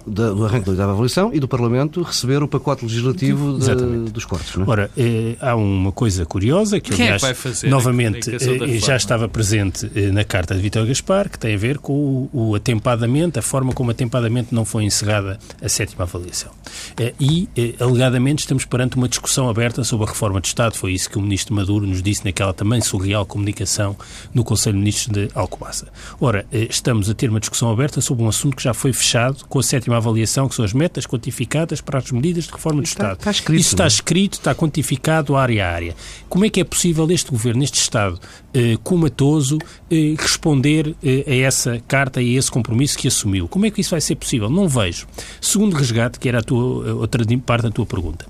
da- 0.07 0.31
do 0.33 0.45
arranque 0.45 0.67
da 0.67 0.71
oitava 0.73 0.93
avaliação 0.93 1.31
e 1.33 1.39
do 1.41 1.47
Parlamento 1.49 2.03
receber 2.03 2.43
o 2.43 2.49
pacote 2.49 2.85
legislativo 2.85 3.59
de- 3.59 4.11
dos 4.11 4.25
cortes. 4.25 4.57
Não 4.57 4.65
é? 4.65 4.69
Ora, 4.69 4.91
eh, 4.97 5.37
há 5.41 5.55
uma 5.55 5.93
coisa 5.93 6.27
curiosa 6.27 6.81
que, 6.81 6.91
Quem 6.91 6.95
é 6.95 6.97
que 6.97 7.03
aliás, 7.05 7.23
vai 7.23 7.35
fazer 7.35 7.69
novamente 7.69 8.31
da 8.31 8.37
eh, 8.37 8.79
já 8.79 8.97
estava 8.97 9.29
presente 9.29 9.91
eh, 9.95 10.11
na 10.11 10.25
carta 10.25 10.55
de 10.55 10.61
Vítor 10.61 10.87
Gaspar, 10.87 11.29
que 11.31 11.39
tem 11.39 11.55
a 11.55 11.59
ver 11.59 11.79
com 11.79 11.93
o, 11.93 12.31
o 12.33 12.55
atempadamente, 12.55 13.39
a 13.39 13.43
forma 13.43 13.73
como 13.73 13.91
atempadamente 13.91 14.55
não 14.55 14.65
foi 14.65 14.85
encerrada 14.85 15.39
a 15.63 15.69
sétima 15.69 16.05
avaliação. 16.05 16.51
Eh, 16.97 17.15
E, 17.21 17.49
eh, 17.57 17.75
alegadamente, 17.81 18.41
estamos 18.41 18.65
perante 18.65 18.97
uma 18.97 19.09
discussão 19.09 19.49
aberta 19.49 19.83
sobre 19.85 20.07
a 20.07 20.09
reforma 20.09 20.41
de 20.41 20.49
Estado. 20.49 20.77
Foi 20.77 20.93
isso 20.93 21.09
que 21.11 21.19
o 21.19 21.21
Ministro 21.21 21.55
Maduro 21.55 21.87
nos 21.87 22.03
disse 22.03 22.25
naquela 22.25 22.53
também 22.53 22.81
surreal 22.81 23.25
comunicação 23.27 23.97
no 24.35 24.43
Conselho 24.45 24.75
de 24.75 24.79
Ministros 24.81 25.13
de 25.15 25.29
Alcobaça. 25.35 25.89
Ora, 26.21 26.47
eh, 26.53 26.67
estamos 26.88 27.11
a 27.11 27.14
ter 27.14 27.29
uma 27.29 27.38
discussão 27.38 27.70
aberta 27.70 28.01
sobre 28.01 28.24
um 28.24 28.29
assunto 28.29 28.57
que 28.57 28.62
já 28.62 28.72
foi 28.72 28.94
fechado 28.94 29.44
com 29.46 29.59
a 29.59 29.62
sétima 29.62 29.98
avaliação, 29.98 30.48
que 30.48 30.55
são 30.55 30.64
as 30.64 30.72
metas 30.72 31.05
quantificadas 31.07 31.83
para 31.83 31.98
as 31.98 32.11
medidas 32.11 32.44
de 32.44 32.51
reforma 32.53 32.81
do 32.81 32.85
Está- 32.87 33.03
Estado. 33.12 33.18
está 33.18 33.31
escrito, 33.31 33.61
Isso 33.61 33.74
está 33.74 33.85
é? 33.85 33.87
escrito, 33.88 34.33
está 34.35 34.55
quantificado 34.55 35.37
área 35.37 35.66
a 35.66 35.70
área. 35.70 35.94
Como 36.31 36.46
é 36.46 36.48
que 36.51 36.61
é 36.61 36.64
possível 36.64 37.07
este 37.11 37.31
governo, 37.31 37.62
este 37.62 37.79
Estado 37.79 38.18
eh, 38.55 38.79
comatoso, 38.83 39.59
eh, 39.90 40.14
responder 40.18 40.96
eh, 41.05 41.24
a 41.27 41.35
essa 41.46 41.79
carta 41.87 42.22
e 42.22 42.35
a 42.35 42.38
esse 42.38 42.51
compromisso 42.51 42.96
que 42.96 43.07
assumiu? 43.07 43.46
Como 43.48 43.66
é 43.66 43.70
que 43.70 43.83
isso 43.83 43.90
vai 43.90 44.01
ser 44.01 44.14
possível? 44.16 44.48
Não 44.48 44.66
vejo. 44.66 45.07
Segundo 45.42 45.77
resgate, 45.77 46.18
que 46.18 46.27
era 46.27 46.38
a 46.38 46.42
tua, 46.42 46.90
a 46.90 46.94
outra 46.94 47.22
parte 47.44 47.62
da 47.64 47.70
tua 47.70 47.85
pergunta, 47.85 48.24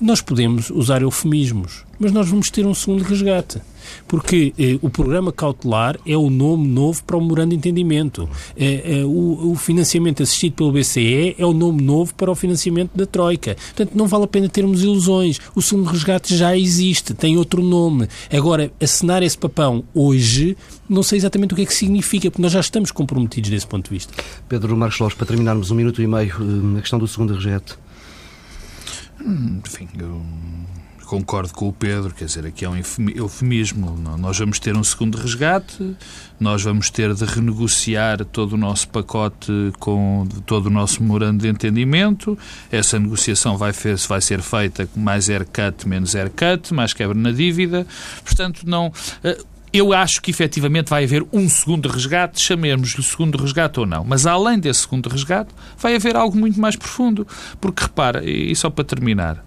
nós 0.00 0.20
podemos 0.20 0.68
usar 0.70 1.00
eufemismos, 1.02 1.84
mas 1.96 2.10
nós 2.10 2.28
vamos 2.28 2.50
ter 2.50 2.66
um 2.66 2.74
segundo 2.74 3.02
resgate. 3.04 3.60
Porque 4.06 4.52
eh, 4.58 4.78
o 4.82 4.90
programa 4.90 5.32
cautelar 5.32 5.98
é 6.06 6.16
o 6.16 6.30
nome 6.30 6.66
novo 6.68 7.02
para 7.04 7.16
o 7.16 7.20
memorando 7.20 7.50
de 7.50 7.56
entendimento. 7.56 8.28
Eh, 8.56 9.00
eh, 9.00 9.04
o, 9.04 9.52
o 9.52 9.54
financiamento 9.54 10.22
assistido 10.22 10.54
pelo 10.54 10.72
BCE 10.72 11.36
é 11.38 11.46
o 11.46 11.52
nome 11.52 11.82
novo 11.82 12.14
para 12.14 12.30
o 12.30 12.34
financiamento 12.34 12.90
da 12.94 13.06
Troika. 13.06 13.54
Portanto, 13.54 13.92
não 13.94 14.06
vale 14.06 14.24
a 14.24 14.26
pena 14.26 14.48
termos 14.48 14.82
ilusões. 14.82 15.38
O 15.54 15.62
segundo 15.62 15.88
resgate 15.88 16.36
já 16.36 16.56
existe, 16.56 17.14
tem 17.14 17.36
outro 17.36 17.62
nome. 17.62 18.08
Agora, 18.32 18.72
assinar 18.80 19.22
esse 19.22 19.38
papão 19.38 19.84
hoje, 19.94 20.56
não 20.88 21.02
sei 21.02 21.18
exatamente 21.18 21.52
o 21.52 21.56
que 21.56 21.62
é 21.62 21.66
que 21.66 21.74
significa, 21.74 22.30
porque 22.30 22.42
nós 22.42 22.52
já 22.52 22.60
estamos 22.60 22.90
comprometidos 22.90 23.50
desse 23.50 23.66
ponto 23.66 23.84
de 23.84 23.90
vista. 23.90 24.12
Pedro 24.48 24.76
Marcos 24.76 24.98
Lopes, 24.98 25.16
para 25.16 25.26
terminarmos 25.26 25.70
um 25.70 25.74
minuto 25.74 26.02
e 26.02 26.06
meio, 26.06 26.30
eh, 26.30 26.78
a 26.78 26.80
questão 26.80 26.98
do 26.98 27.06
segundo 27.06 27.34
rejeto. 27.34 27.78
Enfim, 29.20 29.88
eu 29.98 30.22
concordo 31.10 31.52
com 31.52 31.68
o 31.68 31.72
Pedro, 31.72 32.14
quer 32.14 32.26
dizer, 32.26 32.46
aqui 32.46 32.64
é 32.64 32.68
um 32.68 32.76
eufemi- 32.76 33.12
eufemismo. 33.16 33.96
Nó- 34.00 34.16
Nós 34.16 34.38
vamos 34.38 34.60
ter 34.60 34.76
um 34.76 34.84
segundo 34.84 35.16
resgate, 35.18 35.96
nós 36.38 36.62
vamos 36.62 36.88
ter 36.88 37.12
de 37.14 37.24
renegociar 37.24 38.24
todo 38.24 38.52
o 38.52 38.56
nosso 38.56 38.88
pacote 38.88 39.50
com 39.80 40.26
todo 40.46 40.66
o 40.66 40.70
nosso 40.70 41.02
memorando 41.02 41.42
de 41.42 41.48
entendimento. 41.48 42.38
Essa 42.70 42.98
negociação 42.98 43.56
vai, 43.58 43.72
vai 44.08 44.20
ser 44.20 44.40
feita 44.40 44.86
com 44.86 45.00
mais 45.00 45.28
haircut, 45.28 45.86
menos 45.88 46.14
haircut, 46.14 46.72
mais 46.72 46.92
quebra 46.92 47.16
na 47.18 47.32
dívida. 47.32 47.84
Portanto, 48.24 48.62
não. 48.64 48.92
eh, 49.24 49.36
Eu 49.72 49.92
acho 49.92 50.20
que 50.20 50.32
efetivamente 50.32 50.88
vai 50.90 51.04
haver 51.04 51.24
um 51.32 51.48
segundo 51.48 51.88
resgate, 51.88 52.40
chamemos-lhe 52.40 53.04
segundo 53.04 53.38
resgate 53.38 53.78
ou 53.78 53.86
não. 53.86 54.02
Mas 54.04 54.26
além 54.26 54.58
desse 54.58 54.80
segundo 54.80 55.08
resgate, 55.08 55.50
vai 55.78 55.94
haver 55.94 56.16
algo 56.16 56.36
muito 56.36 56.60
mais 56.60 56.74
profundo. 56.74 57.24
Porque 57.60 57.84
repara, 57.84 58.28
e 58.28 58.52
só 58.56 58.68
para 58.68 58.82
terminar, 58.84 59.44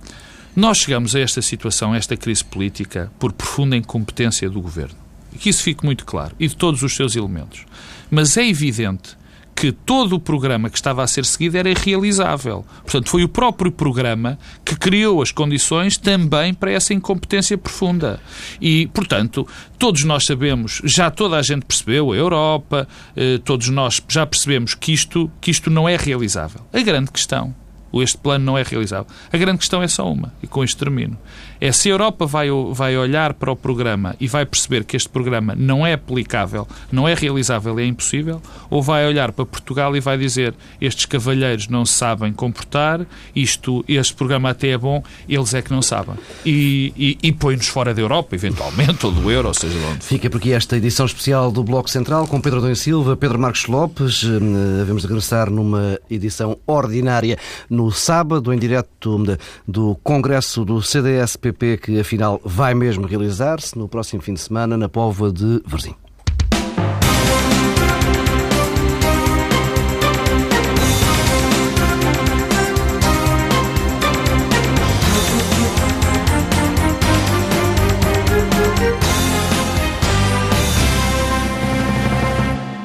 nós 0.56 0.78
chegamos 0.78 1.16
a 1.16 1.20
esta 1.20 1.42
situação, 1.42 1.94
a 1.94 1.98
esta 1.98 2.16
crise 2.16 2.44
política, 2.44 3.12
por 3.18 3.34
profunda 3.34 3.76
incompetência 3.76 4.50
do 4.50 4.62
governo. 4.62 4.96
E 5.34 5.38
que 5.38 5.50
isso 5.50 5.63
fique 5.63 5.84
muito 5.84 6.06
claro. 6.06 6.36
E 6.39 6.48
de 6.48 6.56
todos 6.56 6.84
os 6.84 6.96
seus 6.96 7.16
elementos. 7.16 7.66
Mas 8.12 8.38
é 8.38 8.48
evidente 8.48 9.18
que 9.56 9.72
todo 9.72 10.13
o 10.13 10.20
programa 10.20 10.70
que 10.70 10.76
estava 10.76 11.04
a 11.04 11.08
ser 11.08 11.26
seguido 11.26 11.58
era 11.58 11.70
irrealizável. 11.70 12.66
Portanto, 12.82 13.10
foi 13.10 13.24
o 13.24 13.30
próprio 13.30 13.72
programa 13.72 14.38
que 14.66 14.76
criou 14.76 15.22
as 15.22 15.32
condições 15.32 15.98
também 15.98 16.54
para 16.54 16.72
essa 16.72 16.94
incompetência 16.94 17.58
profunda. 17.58 18.20
E, 18.60 18.88
portanto, 18.88 19.48
todos 19.78 20.04
nós 20.04 20.26
sabemos, 20.26 20.82
já 20.84 21.10
toda 21.10 21.38
a 21.38 21.42
gente 21.42 21.66
percebeu, 21.66 22.12
a 22.12 22.16
Europa, 22.16 22.88
eh, 23.16 23.39
todos 23.44 23.70
nós 23.70 24.02
já 24.08 24.26
percebemos 24.26 24.76
que 24.76 24.92
isto, 24.92 25.32
que 25.39 25.52
isto 25.52 25.70
não 25.70 25.88
é 25.88 25.96
realizável. 25.96 26.62
A 26.74 26.82
grande 26.82 27.12
questão 27.12 27.56
este 28.01 28.17
plano 28.17 28.45
não 28.45 28.58
é 28.58 28.63
realizável. 28.63 29.06
A 29.32 29.38
grande 29.38 29.60
questão 29.60 29.84
é 29.84 29.88
só 29.88 30.12
uma, 30.12 30.34
e 30.41 30.47
com 30.47 30.63
isto 30.63 30.77
termino. 30.77 31.17
É 31.60 31.71
se 31.71 31.89
a 31.89 31.91
Europa 31.91 32.25
vai, 32.25 32.47
vai 32.71 32.97
olhar 32.97 33.34
para 33.34 33.51
o 33.51 33.56
programa 33.56 34.15
e 34.19 34.27
vai 34.27 34.45
perceber 34.45 34.84
que 34.84 34.97
este 34.97 35.08
programa 35.08 35.56
não 35.56 35.86
é 35.86 35.93
aplicável, 35.93 36.67
não 36.91 37.08
é 37.08 37.13
realizável, 37.13 37.79
é 37.79 37.86
impossível, 37.86 38.41
ou 38.69 38.82
vai 38.82 39.08
olhar 39.08 39.32
para 39.32 39.45
Portugal 39.45 39.95
e 39.95 39.99
vai 39.99 40.17
dizer 40.17 40.53
estes 40.82 41.06
cavalheiros 41.06 41.67
não 41.67 41.86
sabem 41.86 42.34
comportar, 42.34 43.06
isto, 43.36 43.84
este 43.88 44.13
programa 44.13 44.49
até 44.49 44.69
é 44.69 44.77
bom, 44.77 45.03
eles 45.27 45.53
é 45.53 45.62
que 45.62 45.71
não 45.71 45.82
sabem. 45.82 46.15
E, 46.45 46.93
e, 46.97 47.27
e 47.27 47.32
põe-nos 47.32 47.67
fora 47.67 47.93
da 47.93 48.01
Europa, 48.01 48.36
eventualmente, 48.36 49.06
ou 49.08 49.12
do 49.12 49.32
euro, 49.32 49.47
ou 49.47 49.53
seja 49.53 49.77
de 49.77 49.86
onde. 49.86 50.03
Fica 50.06 50.29
por 50.29 50.38
aqui 50.38 50.51
esta 50.51 50.75
edição 50.75 51.06
especial 51.06 51.51
do 51.51 51.63
Bloco 51.63 51.89
Central 51.89 52.27
com 52.27 52.41
Pedro 52.41 52.60
Adão 52.60 52.71
e 52.71 52.75
Silva, 52.75 53.15
Pedro 53.15 53.39
Marcos 53.39 53.67
Lopes. 53.67 54.23
Eh, 54.23 54.82
Havemos 54.82 55.03
de 55.03 55.08
regressar 55.08 55.49
numa 55.49 55.97
edição 56.10 56.58
ordinária 56.67 57.38
no 57.69 57.83
sábado, 57.91 58.54
em 58.54 58.58
direto 58.58 59.24
do 59.67 59.96
Congresso 60.04 60.63
do 60.65 60.82
CDS-PP, 60.82 61.78
que 61.78 62.00
afinal 62.00 62.39
vai 62.43 62.74
mesmo 62.74 63.06
realizar-se 63.06 63.78
no 63.78 63.88
próximo 63.88 64.22
fim 64.22 64.34
de 64.34 64.41
semana 64.41 64.78
na 64.78 64.89
Póvoa 64.89 65.32
de 65.32 65.62
Varzim. 65.65 65.96